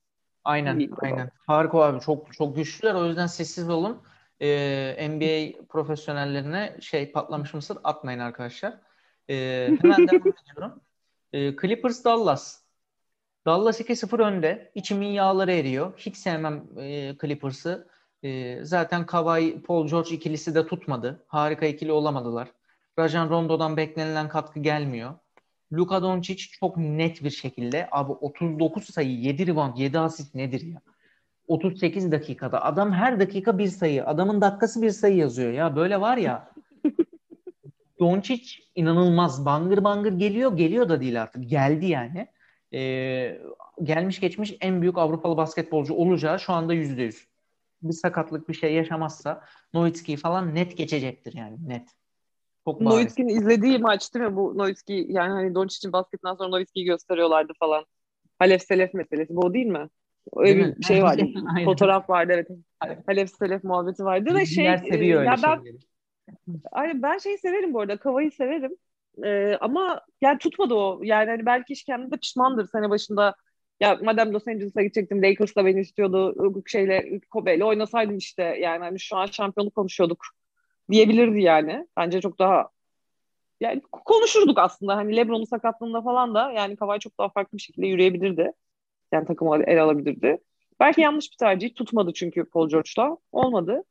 [0.44, 1.30] Aynen, aynen.
[1.46, 2.00] Harika abi.
[2.00, 2.94] Çok çok güçlüler.
[2.94, 4.02] O yüzden sessiz olun.
[4.40, 8.74] Ee, NBA profesyonellerine şey patlamış mısır atmayın arkadaşlar.
[9.30, 10.80] Ee, hemen devam ediyorum.
[11.32, 12.64] Ee, Clippers Dallas.
[13.46, 14.72] Dallas 2-0 önde.
[14.74, 15.92] İçimin yağları eriyor.
[15.96, 17.88] Hiç sevmem e, Clippers'ı.
[18.22, 21.24] E, zaten Kawhi, Paul George ikilisi de tutmadı.
[21.28, 22.48] Harika ikili olamadılar.
[22.98, 25.14] Rajan Rondo'dan beklenilen katkı gelmiyor.
[25.72, 30.80] Luka Doncic çok net bir şekilde abi 39 sayı 7 rebound 7 asist nedir ya?
[31.48, 36.16] 38 dakikada adam her dakika bir sayı adamın dakikası bir sayı yazıyor ya böyle var
[36.16, 36.50] ya
[38.00, 40.56] Doncic inanılmaz bangır bangır geliyor.
[40.56, 41.50] Geliyor da değil artık.
[41.50, 42.28] Geldi yani.
[42.72, 43.40] Ee,
[43.82, 47.26] gelmiş geçmiş en büyük Avrupalı basketbolcu olacağı şu anda yüzde yüz.
[47.82, 51.88] Bir sakatlık bir şey yaşamazsa Nowitzki'yi falan net geçecektir yani net.
[52.64, 57.52] Çok Nowitzki'nin izlediği maç değil mi bu Nowitzki yani hani Doncic'in basketten sonra Nowitzki'yi gösteriyorlardı
[57.60, 57.84] falan.
[58.38, 59.88] Halef Selef meselesi bu değil mi?
[60.36, 60.84] Öyle değil bir mi?
[60.84, 61.22] şey vardı.
[61.64, 62.48] Fotoğraf vardı evet.
[63.06, 65.78] Halef Selef muhabbeti vardı ve şey seviyor öyle ya ben,
[66.72, 67.96] Aynen ben şeyi severim bu arada.
[67.96, 68.76] Kavayı severim.
[69.24, 71.00] Ee, ama yani tutmadı o.
[71.02, 73.34] Yani hani belki iş kendinde pişmandır sene başında.
[73.80, 76.62] Ya madem Los Angeles'a gidecektim Lakers da beni istiyordu.
[76.66, 78.42] Şeyle Kobe'yle oynasaydım işte.
[78.42, 80.24] Yani hani şu an şampiyonluk konuşuyorduk
[80.90, 81.86] diyebilirdi yani.
[81.96, 82.68] Bence çok daha
[83.60, 84.96] yani konuşurduk aslında.
[84.96, 88.52] Hani LeBron'un sakatlığında falan da yani Kavay çok daha farklı bir şekilde yürüyebilirdi.
[89.12, 90.38] Yani takımı el alabilirdi.
[90.80, 91.74] Belki yanlış bir tercih.
[91.74, 93.16] Tutmadı çünkü Paul George'la.
[93.32, 93.84] Olmadı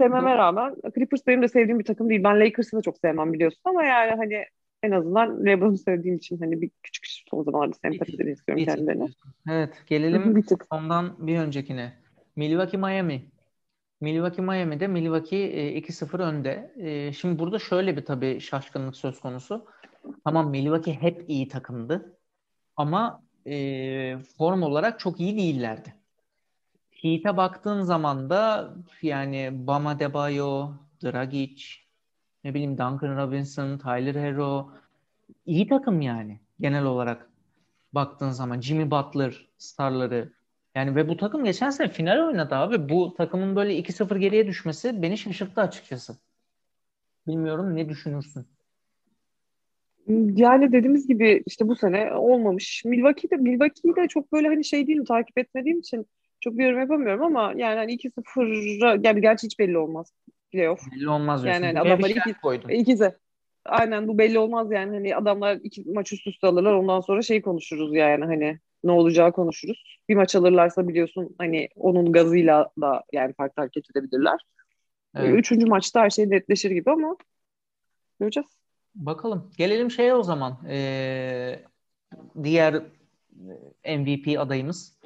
[0.00, 2.24] sevmeme rağmen Clippers benim de sevdiğim bir takım değil.
[2.24, 4.44] Ben Lakers'ı da çok sevmem biliyorsun ama yani hani
[4.82, 9.06] en azından LeBron'u sevdiğim için hani bir küçük son zamanlarda sempatileri istiyorum kendilerine.
[9.50, 11.92] Evet gelelim ondan bir öncekine.
[12.36, 13.24] Milwaukee Miami.
[14.00, 16.74] Milwaukee Miami'de Milwaukee 2-0 e, önde.
[16.76, 19.66] E, şimdi burada şöyle bir tabii şaşkınlık söz konusu.
[20.24, 22.16] Tamam Milwaukee hep iyi takımdı.
[22.76, 25.94] Ama e, form olarak çok iyi değillerdi.
[26.90, 31.64] Heat'e baktığın zaman da yani Bama Debayo, Dragic,
[32.44, 34.70] ne bileyim Duncan Robinson, Tyler Hero
[35.46, 37.30] iyi takım yani genel olarak
[37.92, 40.32] baktığın zaman Jimmy Butler starları
[40.74, 42.88] yani ve bu takım geçen sene final oynadı abi.
[42.88, 46.16] Bu takımın böyle 2-0 geriye düşmesi beni şaşırttı açıkçası.
[47.26, 48.46] Bilmiyorum ne düşünürsün?
[50.36, 52.84] Yani dediğimiz gibi işte bu sene olmamış.
[52.84, 56.06] Milwaukee'de Milwaukee'yi de çok böyle hani şey değil takip etmediğim için
[56.40, 60.12] çok bir yorum yapamıyorum ama yani hani 2-0 yani gerçi hiç belli olmaz
[60.52, 60.80] playoff.
[60.92, 62.70] Belli olmaz Yani hani adamlar iki, koydum.
[62.70, 63.12] ikisi.
[63.64, 67.42] Aynen bu belli olmaz yani hani adamlar iki maç üst üste alırlar ondan sonra şey
[67.42, 69.98] konuşuruz yani hani ne olacağı konuşuruz.
[70.08, 74.40] Bir maç alırlarsa biliyorsun hani onun gazıyla da yani farklı hareket edebilirler.
[75.16, 75.38] Evet.
[75.38, 77.16] Üçüncü maçta her şey netleşir gibi ama
[78.20, 78.48] göreceğiz.
[78.94, 79.50] Bakalım.
[79.58, 80.58] Gelelim şeye o zaman.
[80.68, 81.62] Ee,
[82.42, 82.82] diğer
[83.84, 84.98] MVP adayımız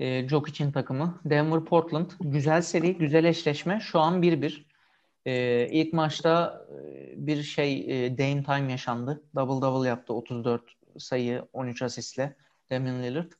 [0.00, 1.20] e, Jokic'in takımı.
[1.24, 2.10] Denver Portland.
[2.20, 3.80] Güzel seri, güzel eşleşme.
[3.80, 4.64] Şu an 1-1.
[5.26, 9.22] E, ilk maçta e, bir şey e, Dame Time yaşandı.
[9.34, 10.14] Double double yaptı.
[10.14, 10.62] 34
[10.98, 12.36] sayı, 13 asistle
[12.70, 13.32] Damian Lillard.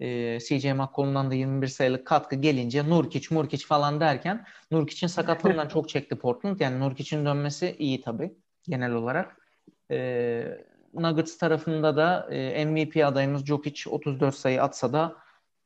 [0.00, 5.88] E, CJ McCollum'dan da 21 sayılık katkı gelince Nurkic, Murkic falan derken Nurkic'in sakatlığından çok
[5.88, 6.60] çekti Portland.
[6.60, 8.34] Yani Nurkic'in dönmesi iyi tabii
[8.68, 9.36] genel olarak.
[9.90, 10.58] E,
[10.94, 15.16] Nuggets tarafında da e, MVP adayımız Jokic 34 sayı atsa da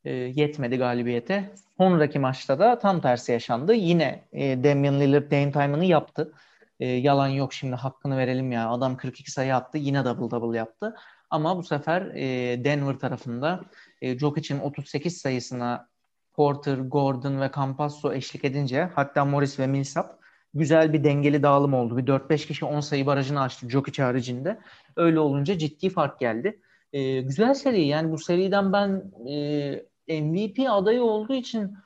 [0.05, 1.55] e, yetmedi galibiyete.
[1.79, 3.75] Sonraki maçta da tam tersi yaşandı.
[3.75, 6.33] Yine e, Damian Lillard Dame Time'ını yaptı.
[6.81, 8.71] E, yalan yok şimdi hakkını verelim ya.
[8.71, 9.79] Adam 42 sayı attı.
[9.79, 10.95] Yine double double yaptı.
[11.31, 13.61] Ama bu sefer e, Denver tarafında
[14.03, 15.89] e, Jokic'in 38 sayısına
[16.35, 20.19] Porter, Gordon ve Campasso eşlik edince hatta Morris ve Millsap
[20.55, 21.97] güzel bir dengeli dağılım oldu.
[21.97, 24.61] Bir 4-5 kişi 10 sayı barajını açtı Jokic haricinde.
[24.97, 26.61] Öyle olunca ciddi fark geldi.
[26.93, 29.13] E, güzel seri yani bu seriden ben
[30.09, 31.77] e, MVP adayı olduğu için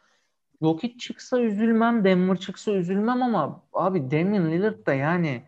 [0.62, 5.42] Jokic çıksa üzülmem, Denver çıksa üzülmem ama abi Damian Lillard da yani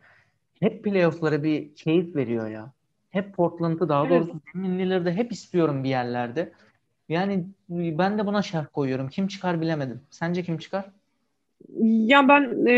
[0.60, 2.72] hep playoff'lara bir keyif veriyor ya.
[3.12, 4.10] Hep Portland'ı daha evet.
[4.10, 6.52] doğrusu Damian Lillard'ı hep istiyorum bir yerlerde.
[7.08, 9.08] Yani ben de buna şerh koyuyorum.
[9.08, 10.00] Kim çıkar bilemedim.
[10.10, 10.84] Sence kim çıkar?
[11.82, 12.72] Ya ben e,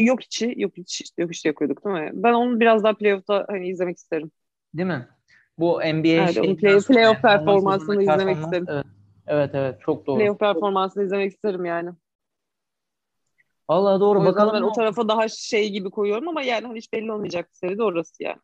[0.00, 2.10] yok içi yok içi yok içi yapıyorduk değil mi?
[2.14, 4.30] Ben onu biraz daha playoff'ta hani izlemek isterim.
[4.74, 5.08] Değil mi?
[5.58, 8.66] Bu NBA evet, şey, play, playoff performansını izlemek performans, isterim.
[8.68, 8.86] Evet.
[9.26, 10.18] evet evet çok doğru.
[10.18, 11.90] Playoff performansını izlemek isterim yani.
[13.68, 14.20] Vallahi doğru.
[14.20, 17.48] O Bakalım ben o tarafa daha şey gibi koyuyorum ama yani hani hiç belli olmayacak
[17.50, 18.38] bir seri de orası yani.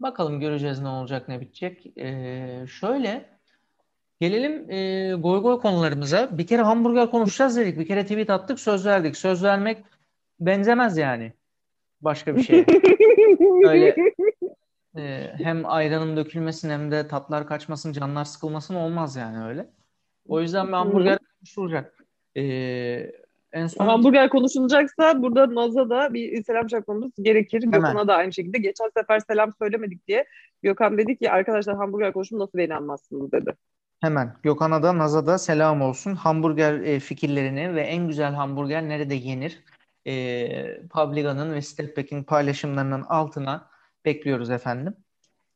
[0.00, 1.98] Bakalım göreceğiz ne olacak ne bitecek.
[1.98, 3.28] Ee, şöyle
[4.20, 6.38] gelelim e, goy goy konularımıza.
[6.38, 7.78] Bir kere hamburger konuşacağız dedik.
[7.78, 9.16] Bir kere tweet attık söz verdik.
[9.16, 9.84] Söz vermek
[10.40, 11.32] benzemez yani
[12.00, 12.66] başka bir şeye.
[13.68, 13.96] Öyle
[14.96, 19.70] e, hem ayranın dökülmesin hem de tatlar kaçmasın, canlar sıkılmasın olmaz yani öyle.
[20.28, 22.04] O yüzden ben hamburger konuşulacak.
[22.36, 22.42] E,
[23.56, 23.86] en son...
[23.86, 27.62] Hamburger konuşulacaksa burada Naz'a da bir selam çakmamız gerekir.
[27.62, 27.80] Hemen.
[27.80, 28.58] Gökhan'a da aynı şekilde.
[28.58, 30.24] Geçen sefer selam söylemedik diye
[30.62, 33.54] Gökhan dedi ki arkadaşlar hamburger konuşumu nasıl beğenmezsiniz dedi.
[34.00, 36.14] Hemen Gökhan'a da Naz'a da selam olsun.
[36.14, 39.64] Hamburger e, fikirlerini ve en güzel hamburger nerede yenir?
[40.06, 43.70] E, Publica'nın ve Stepback'in paylaşımlarının altına
[44.04, 44.94] bekliyoruz efendim.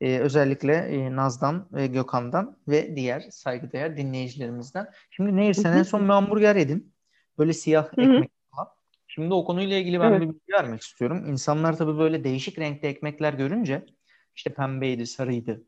[0.00, 4.90] Ee, özellikle e, Naz'dan ve Gökhan'dan ve diğer saygıdeğer dinleyicilerimizden.
[5.10, 6.92] Şimdi Nehir sen en son bir hamburger yedin.
[7.40, 8.68] Böyle siyah ekmek falan.
[9.06, 10.20] Şimdi o konuyla ilgili ben Evet.
[10.22, 11.24] bir bilgi vermek istiyorum.
[11.26, 13.86] İnsanlar tabii böyle değişik renkte ekmekler görünce
[14.36, 15.62] işte pembeydi, sarıydı,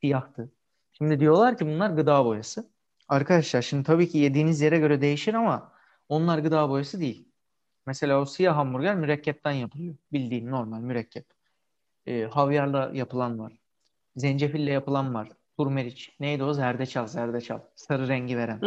[0.00, 0.52] siyahtı.
[0.92, 2.70] Şimdi diyorlar ki bunlar gıda boyası.
[3.08, 5.72] Arkadaşlar şimdi tabii ki yediğiniz yere göre değişir ama
[6.08, 7.28] onlar gıda boyası değil.
[7.86, 9.94] Mesela o siyah hamburger mürekkepten yapılıyor.
[10.12, 11.26] Bildiğin normal mürekkep.
[12.06, 13.52] Ee, havyarla yapılan var.
[14.16, 15.28] Zencefille yapılan var.
[15.58, 16.16] Turmeriç.
[16.20, 16.54] Neydi o?
[16.54, 17.58] Zerdeçal, zerdeçal.
[17.74, 18.60] Sarı rengi veren.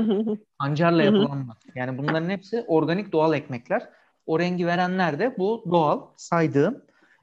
[0.59, 1.57] Pancarla yapılan var.
[1.75, 3.89] Yani bunların hepsi organik doğal ekmekler.
[4.25, 6.81] O rengi verenler de bu doğal saydığım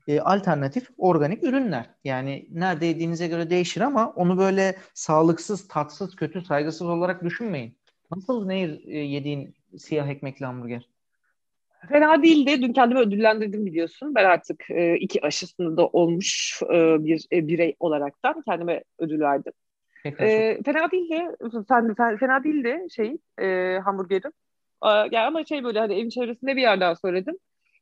[0.09, 1.90] e, alternatif organik ürünler.
[2.05, 7.79] Yani nerede yediğinize göre değişir ama onu böyle sağlıksız, tatsız, kötü, saygısız olarak düşünmeyin.
[8.11, 10.88] Nasıl Nehir e, yediğin siyah ekmekli hamburger?
[11.88, 12.62] Fena değildi.
[12.62, 14.14] Dün kendimi ödüllendirdim biliyorsun.
[14.14, 19.53] Ben artık e, iki aşısını da olmuş e, bir e, birey olaraktan kendime ödül verdim.
[20.05, 21.23] E, fena değildi.
[21.68, 24.33] Sen, fe- fena değildi şey e, hamburgerim.
[24.85, 27.37] E, yani ama şey böyle hani evin çevresinde bir yerden söyledim.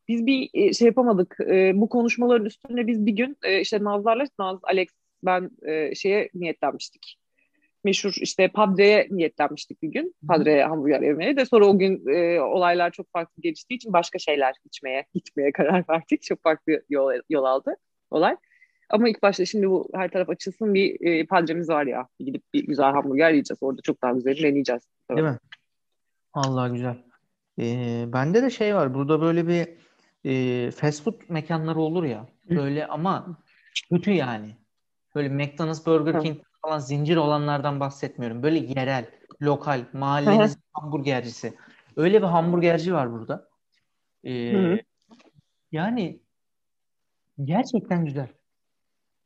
[0.08, 1.36] Biz bir e, şey yapamadık.
[1.40, 4.88] E, bu konuşmaların üstüne biz bir gün e, işte Nazlar'la Naz, Alex,
[5.22, 7.19] ben e, şeye niyetlenmiştik.
[7.84, 10.14] Meşhur işte Padre'ye niyetlenmiştik bir gün.
[10.28, 14.54] Padre hamburger yemeye de sonra o gün e, olaylar çok farklı geliştiği için başka şeyler
[14.64, 16.22] içmeye, gitmeye karar verdik.
[16.22, 17.76] Çok farklı yol, yol aldı
[18.10, 18.36] olay.
[18.90, 22.08] Ama ilk başta şimdi bu her taraf açılsın bir e, Padre'miz var ya.
[22.20, 23.58] Gidip bir güzel hamburger yiyeceğiz.
[23.60, 24.82] Orada çok daha güzel deneyeceğiz.
[25.10, 25.38] Değil mi?
[26.32, 26.96] Allah güzel.
[27.60, 28.94] Ee, bende de şey var.
[28.94, 29.68] Burada böyle bir
[30.24, 32.26] e, fast food mekanları olur ya.
[32.50, 33.38] Böyle ama
[33.88, 34.56] kötü yani.
[35.14, 36.20] Böyle McDonald's, Burger.
[36.20, 38.42] King falan zincir olanlardan bahsetmiyorum.
[38.42, 39.07] Böyle yerel,
[39.42, 41.55] lokal, mahallenizin hamburgercisi.
[41.96, 43.49] Öyle bir hamburgerci var burada.
[44.25, 44.79] Ee,
[45.73, 46.20] yani
[47.44, 48.29] gerçekten güzel.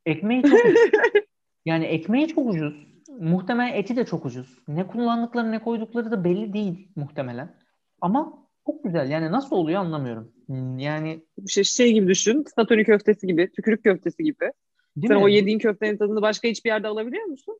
[0.05, 0.59] Ekmeği çok.
[1.65, 2.87] Yani ekmeği çok ucuz.
[3.19, 4.59] Muhtemelen eti de çok ucuz.
[4.67, 7.55] Ne kullandıkları ne koydukları da belli değil muhtemelen.
[8.01, 9.09] Ama çok güzel.
[9.09, 10.31] Yani nasıl oluyor anlamıyorum.
[10.79, 12.43] Yani şey, şey gibi düşün.
[12.43, 14.51] Statoni köftesi gibi, tükürük köftesi gibi.
[14.95, 15.23] Değil Sen mi?
[15.23, 17.59] o yediğin köftenin tadını başka hiçbir yerde alabiliyor musun?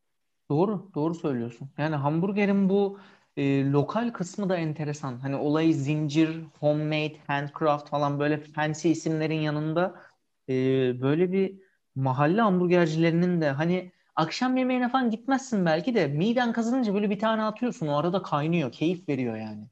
[0.50, 1.70] Doğru, doğru söylüyorsun.
[1.78, 3.00] Yani hamburgerin bu
[3.38, 5.20] e, lokal kısmı da enteresan.
[5.20, 10.02] Hani olayı zincir, homemade, handcraft falan böyle fancy isimlerin yanında
[10.50, 10.54] e,
[11.02, 11.60] böyle bir
[11.96, 17.44] mahalle hamburgercilerinin de hani akşam yemeğine falan gitmezsin belki de miden kazınınca böyle bir tane
[17.44, 17.88] atıyorsun.
[17.88, 19.68] O arada kaynıyor, keyif veriyor yani.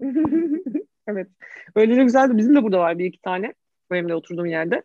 [1.08, 1.28] Evet.
[1.74, 2.36] Öyle de güzeldi.
[2.36, 3.54] Bizim de burada var bir iki tane.
[3.90, 4.82] Benim de oturduğum yerde.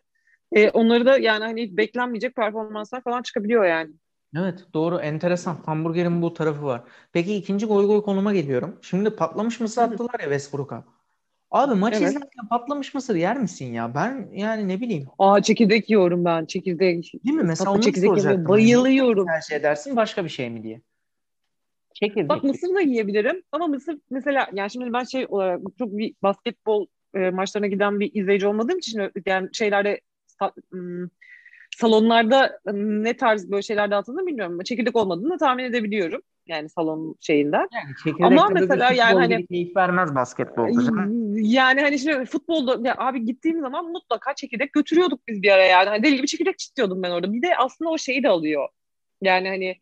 [0.54, 3.90] Ee, onları da yani hani beklenmeyecek performanslar falan çıkabiliyor yani.
[4.38, 5.56] Evet, doğru, enteresan.
[5.66, 6.82] Hamburgerin bu tarafı var.
[7.12, 8.78] Peki ikinci goy goy konuma geliyorum.
[8.82, 10.84] Şimdi patlamış mısır attılar ya Westbrook'a.
[11.50, 12.08] Abi maç Evet.
[12.08, 13.94] izlerken patlamış mısır yer misin ya?
[13.94, 15.06] Ben yani ne bileyim.
[15.18, 16.46] Aa çekirdek yiyorum ben.
[16.46, 17.12] Çekirdek.
[17.24, 17.42] Değil mi?
[17.42, 18.48] Mesela Tatlı onu çekirdek soracaktım.
[18.48, 19.26] bayılıyorum.
[19.26, 20.80] Tercih edersin başka bir şey mi diye.
[21.94, 22.28] Çekirdek.
[22.28, 26.86] Bak mısır da yiyebilirim ama mısır mesela yani şimdi ben şey olarak çok bir basketbol
[27.14, 30.00] e, maçlarına giden bir izleyici olmadığım için yani şeylerde
[31.76, 36.20] salonlarda ne tarz böyle şeyler dağıtıldığını bilmiyorum ama çekirdek olmadığını tahmin edebiliyorum.
[36.46, 37.68] Yani salon şeyinden.
[38.18, 41.06] Yani Ama mesela yani hani- keyif vermez basketbolda.
[41.34, 45.88] Yani hani şimdi futbolda ya abi gittiğim zaman mutlaka çekirdek götürüyorduk biz bir ara yani.
[45.88, 47.32] Hani deli gibi çekirdek çitiyordum ben orada.
[47.32, 48.68] Bir de aslında o şeyi de alıyor.
[49.22, 49.76] Yani hani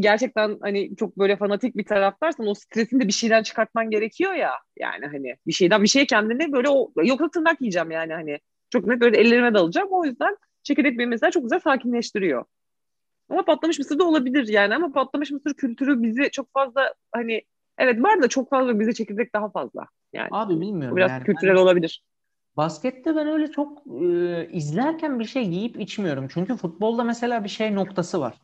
[0.00, 4.52] gerçekten hani çok böyle fanatik bir taraftarsan o stresini de bir şeyden çıkartman gerekiyor ya.
[4.78, 8.38] Yani hani bir şeyden bir şeye kendini böyle o yoksa tırnak yiyeceğim yani hani.
[8.70, 9.88] Çok net böyle ellerime dalacağım.
[9.90, 12.44] O yüzden çekirdek beni mesela çok güzel sakinleştiriyor.
[13.30, 17.42] Ama patlamış mısır da olabilir yani ama patlamış mısır kültürü bizi çok fazla hani
[17.78, 19.86] evet var da çok fazla bize çekirdek daha fazla.
[20.12, 21.24] Yani Abi bilmiyorum biraz yani.
[21.24, 22.02] kültürel Ben- olabilir.
[22.56, 26.28] Baskette ben öyle çok e, izlerken bir şey yiyip içmiyorum.
[26.28, 28.34] Çünkü futbolda mesela bir şey noktası var.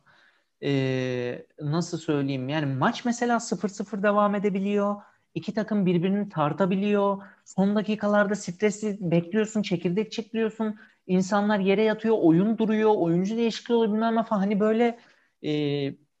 [0.63, 2.49] E, nasıl söyleyeyim?
[2.49, 4.95] Yani maç mesela 0-0 devam edebiliyor.
[5.35, 7.21] İki takım birbirini tartabiliyor.
[7.45, 10.79] Son dakikalarda stresli bekliyorsun, çekirdek çekliyorsun.
[11.07, 14.39] İnsanlar yere yatıyor, oyun duruyor, oyuncu değişikliği oluyor bilmem ne falan.
[14.39, 14.99] Hani böyle
[15.43, 15.49] e,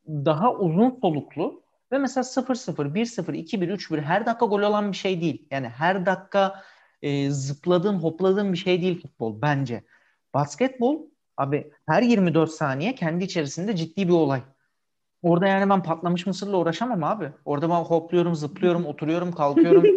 [0.07, 5.21] daha uzun soluklu ve mesela 0-0, 1-0, 2-1, 3-1 her dakika gol olan bir şey
[5.21, 5.47] değil.
[5.51, 6.63] Yani her dakika
[7.01, 9.83] e, zıpladığın, hopladığın bir şey değil futbol bence.
[10.33, 14.41] Basketbol abi her 24 saniye kendi içerisinde ciddi bir olay.
[15.25, 17.31] Orada yani ben patlamış mısırla uğraşamam abi.
[17.45, 19.83] Orada ben hopluyorum, zıplıyorum, oturuyorum, kalkıyorum.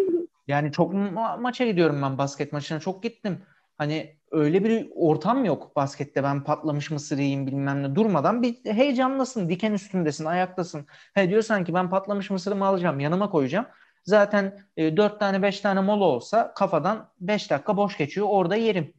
[0.49, 3.43] Yani çok ma- maça gidiyorum ben basket maçına çok gittim.
[3.79, 9.49] Hani öyle bir ortam yok baskette ben patlamış mısır yiyeyim bilmem ne durmadan bir heyecanlısın,
[9.49, 10.87] diken üstündesin, ayaktasın.
[11.15, 13.67] He diyorsan ki ben patlamış mısırımı alacağım, yanıma koyacağım.
[14.05, 18.95] Zaten e, 4 tane 5 tane mola olsa kafadan 5 dakika boş geçiyor orada yerim.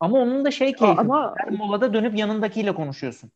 [0.00, 1.00] Ama onun da şey keyfi.
[1.00, 3.30] ama Her molada dönüp yanındakiyle konuşuyorsun.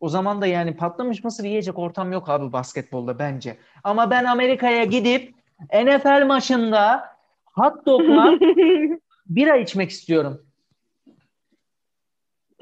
[0.00, 3.56] O zaman da yani patlamış mısır yiyecek ortam yok abi basketbolda bence.
[3.84, 5.34] Ama ben Amerika'ya gidip
[5.72, 7.08] NFL maçında
[7.44, 8.38] Hot dogla
[9.26, 10.46] bira içmek istiyorum.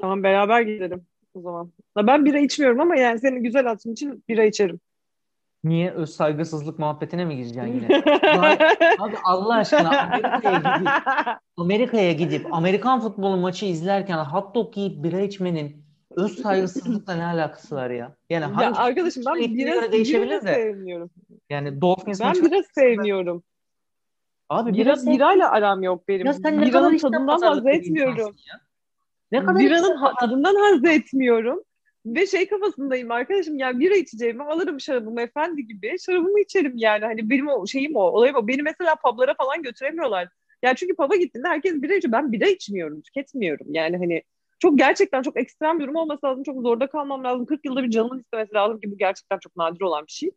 [0.01, 1.71] Tamam beraber gidelim o zaman.
[1.97, 4.79] Ben bira içmiyorum ama yani senin güzel hatun için bira içerim.
[5.63, 7.87] Niye öz saygısızlık muhabbetine mi gireceksin yine?
[8.99, 10.89] abi Allah aşkına Amerika'ya gidip
[11.57, 15.86] Amerika'ya gidip Amerikan futbolu maçı izlerken hot dog yiyip bira içmenin
[16.17, 18.15] öz saygısızlıkla ne alakası var ya?
[18.29, 20.53] Yani ya arkadaşım ben bira, değişebilir de.
[20.53, 21.09] sevmiyorum.
[21.49, 23.43] Yani Dolphins Ben bira sevmiyorum.
[24.49, 26.25] Abi bira, bira birayla aram yok benim.
[26.25, 28.35] Ya sen Biranın tadından haz etmiyorum.
[29.31, 31.63] Ne kadar Biranın tadından haz etmiyorum.
[32.05, 35.95] Ve şey kafasındayım arkadaşım yani bira içeceğimi alırım şarabımı efendi gibi.
[36.05, 37.05] Şarabımı içerim yani.
[37.05, 37.99] Hani benim o şeyim o.
[37.99, 38.47] Olayım o.
[38.47, 40.27] Beni mesela publara falan götüremiyorlar.
[40.63, 42.11] Yani çünkü pub'a gittiğinde herkes bira içiyor.
[42.11, 43.01] Ben bira içmiyorum.
[43.01, 43.67] Tüketmiyorum.
[43.69, 44.23] Yani hani
[44.59, 46.43] çok gerçekten çok ekstrem bir durum olması lazım.
[46.43, 47.45] Çok zorda kalmam lazım.
[47.45, 50.31] 40 yılda bir canımın istemesi lazım ki bu gerçekten çok nadir olan bir şey.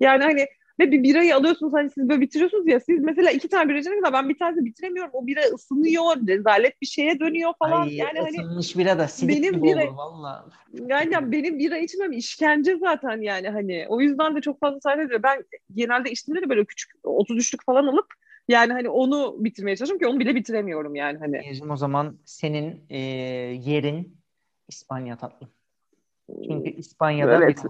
[0.00, 0.46] Yani hani
[0.80, 4.00] ve bir birayı alıyorsunuz hani siz böyle bitiriyorsunuz ya siz mesela iki tane bira içene
[4.00, 5.10] kadar ben bir tanesini bitiremiyorum.
[5.14, 7.82] O bira ısınıyor, rezalet bir şeye dönüyor falan.
[7.82, 10.46] Ay, yani hani ısınmış bira da sidik benim gibi bira, olur valla.
[10.86, 13.86] Yani, benim bira içmem işkence zaten yani hani.
[13.88, 15.22] O yüzden de çok fazla ediyor.
[15.22, 15.44] Ben
[15.74, 18.06] genelde içtiğimde de böyle küçük 33'lük falan alıp
[18.50, 21.32] yani hani onu bitirmeye çalışıyorum ki onu bile bitiremiyorum yani hani.
[21.32, 22.98] Necim o zaman senin e,
[23.64, 24.16] yerin
[24.68, 25.48] İspanya tatlı.
[26.48, 27.64] Çünkü İspanya'da evet.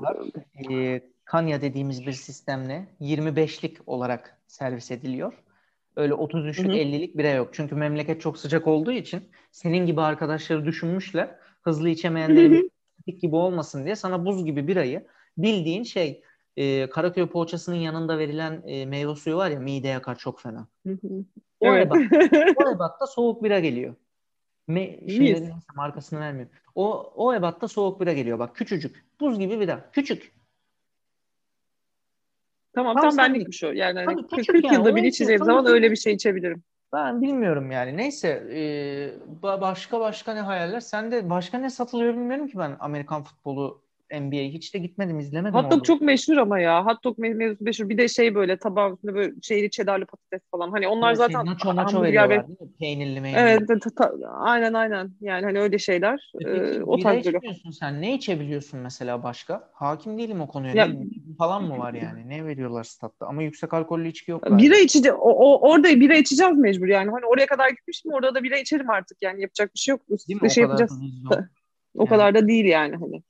[0.70, 5.32] e, Kanya dediğimiz bir sistemle 25'lik olarak servis ediliyor.
[5.96, 7.48] Öyle 33'lük 50'lik bire yok.
[7.52, 11.36] Çünkü memleket çok sıcak olduğu için senin gibi arkadaşları düşünmüşler.
[11.62, 12.70] Hızlı içemeyenlerin
[13.20, 15.06] gibi olmasın diye sana buz gibi birayı
[15.38, 16.22] bildiğin şey
[16.60, 20.68] e, Karaköy poğaçasının yanında verilen e, meyve suyu var ya mide yakar çok fena.
[21.60, 21.86] o evet.
[21.86, 21.98] ebat,
[22.56, 23.94] o ebatta soğuk bira geliyor.
[24.68, 26.48] Me şeyleri, markasını vermiyor.
[26.74, 28.38] O, o ebatta soğuk bira geliyor.
[28.38, 29.04] Bak küçücük.
[29.20, 29.90] Buz gibi bira.
[29.92, 30.32] Küçük.
[32.72, 33.72] Tamam tam, tam benlikmiş o.
[33.72, 36.62] Yani hani 40, 40 yani, yılda bir içeceğim zaman öyle bir şey içebilirim.
[36.92, 37.96] Ben bilmiyorum yani.
[37.96, 38.62] Neyse e,
[39.42, 40.80] başka başka ne hayaller?
[40.80, 43.82] Sen de başka ne satılıyor bilmiyorum ki ben Amerikan futbolu
[44.12, 45.54] NBA hiç de gitmedim izlemedim.
[45.54, 46.86] Hot dog çok meşhur ama ya.
[46.86, 47.88] Hot dog mevzusu meşhur.
[47.88, 50.70] Bir de şey böyle tabağın üstünde böyle şeyli çedarlı patates falan.
[50.70, 52.48] Hani onlar şey, zaten nacho, nacho veriyorlar ve...
[52.48, 52.68] değil mi?
[52.78, 53.40] Peynirli meynirli.
[53.40, 55.10] Evet ta, ta, aynen aynen.
[55.20, 56.32] Yani hani öyle şeyler.
[56.34, 58.02] E peki, ee, o tarz içmiyorsun sen.
[58.02, 59.70] Ne içebiliyorsun mesela başka?
[59.72, 60.74] Hakim değilim o konuya.
[60.74, 61.06] Ya, ne,
[61.38, 62.28] falan mı var yani?
[62.28, 63.26] Ne veriyorlar statta?
[63.26, 64.58] Ama yüksek alkollü içki yok.
[64.58, 65.18] Bira içeceğiz.
[65.20, 67.10] O, o, orada bira içeceğiz mecbur yani.
[67.10, 69.42] Hani oraya kadar gitmiştim orada da bira içerim artık yani.
[69.42, 70.00] Yapacak bir şey yok.
[70.42, 70.50] Mi?
[70.50, 70.92] Şey yapacağız.
[71.94, 73.22] O kadar da değil yani hani.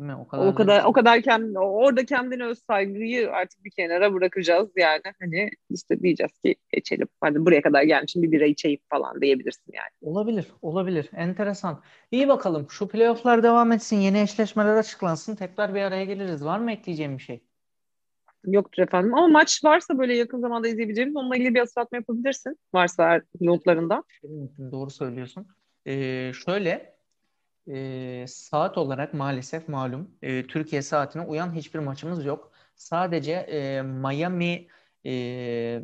[0.00, 0.16] Değil mi?
[0.16, 4.68] O kadar o kadar, o kadar kendi, orada kendine öz saygıyı artık bir kenara bırakacağız
[4.76, 5.02] yani.
[5.20, 7.08] Hani işte diyeceğiz ki içelim.
[7.20, 10.12] Hadi buraya kadar gelmişim bir bira içeyim falan diyebilirsin yani.
[10.12, 10.46] Olabilir.
[10.62, 11.10] Olabilir.
[11.16, 11.82] Enteresan.
[12.10, 12.66] İyi bakalım.
[12.70, 13.96] Şu playofflar devam etsin.
[13.96, 15.34] Yeni eşleşmeler açıklansın.
[15.34, 16.44] Tekrar bir araya geliriz.
[16.44, 17.42] Var mı ekleyeceğim bir şey?
[18.46, 19.14] Yoktur efendim.
[19.14, 22.58] Ama maç varsa böyle yakın zamanda izleyebileceğimiz onunla ilgili bir hatırlatma yapabilirsin.
[22.74, 24.04] Varsa notlarında.
[24.72, 25.46] Doğru söylüyorsun.
[25.86, 26.99] Ee, şöyle
[27.72, 32.52] e, saat olarak maalesef malum e, Türkiye saatine uyan hiçbir maçımız yok.
[32.76, 34.66] Sadece e, Miami
[35.06, 35.82] e,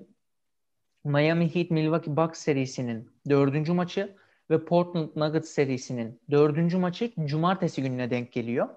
[1.04, 4.16] Miami Heat Milwaukee Bucks serisinin dördüncü maçı
[4.50, 8.68] ve Portland Nuggets serisinin dördüncü maçı cumartesi gününe denk geliyor.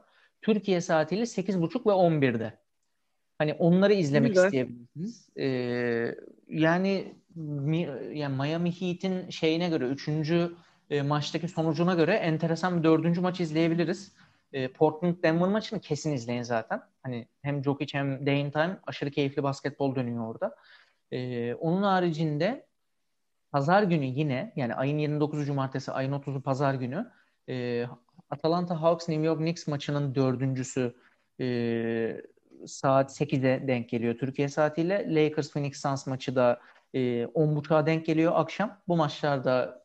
[0.42, 2.54] Türkiye saatiyle 8.30 ve 11'de.
[3.38, 4.46] Hani onları izlemek Güzel.
[4.46, 5.30] isteyebilirsiniz.
[5.38, 6.16] Ee,
[6.48, 7.14] yani,
[8.14, 10.52] yani Miami Heat'in şeyine göre üçüncü
[10.90, 14.12] e, maçtaki sonucuna göre enteresan bir dördüncü maç izleyebiliriz.
[14.54, 16.82] E, Portland Denver maçını kesin izleyin zaten.
[17.04, 20.56] Hani hem Jokic hem Dane Time aşırı keyifli basketbol dönüyor orada.
[21.12, 22.66] E, onun haricinde
[23.52, 27.12] pazar günü yine yani ayın 29'u cumartesi ayın 30'u pazar günü
[27.50, 27.86] e,
[28.30, 30.96] Atalanta Hawks New York Knicks maçının dördüncüsü
[31.42, 32.22] e,
[32.68, 35.16] saat 8'e denk geliyor Türkiye saatiyle.
[35.16, 36.60] Lakers Phoenix Suns maçı da
[36.94, 38.82] e, 10.30'a denk geliyor akşam.
[38.88, 39.79] Bu maçlarda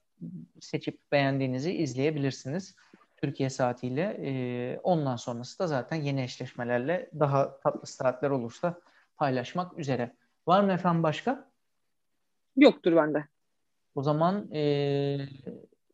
[0.61, 2.77] seçip beğendiğinizi izleyebilirsiniz.
[3.17, 4.21] Türkiye saatiyle.
[4.23, 8.81] E, ondan sonrası da zaten yeni eşleşmelerle daha tatlı saatler olursa
[9.17, 10.17] paylaşmak üzere.
[10.47, 11.51] Var mı efendim başka?
[12.57, 13.25] Yoktur bende.
[13.95, 15.19] O zaman e,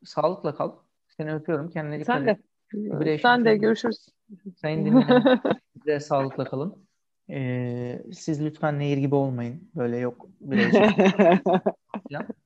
[0.05, 0.73] sağlıkla kal.
[1.09, 1.71] Seni öpüyorum.
[1.71, 2.41] Kendine dikkat et.
[2.73, 3.19] Sen de.
[3.19, 4.09] Sen de görüşürüz.
[4.57, 6.91] Sayın dinleyenler sağlıkla kalın.
[7.31, 9.71] Ee, siz lütfen nehir gibi olmayın.
[9.75, 10.29] Böyle yok.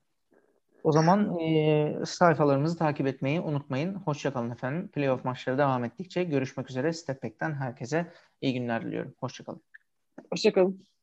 [0.85, 3.95] O zaman e, sayfalarımızı takip etmeyi unutmayın.
[3.95, 4.87] Hoşçakalın efendim.
[4.87, 6.93] Playoff maçları devam ettikçe görüşmek üzere.
[6.93, 9.13] Step Back'ten herkese iyi günler diliyorum.
[9.19, 9.61] Hoşçakalın.
[10.31, 10.94] Hoşçakalın.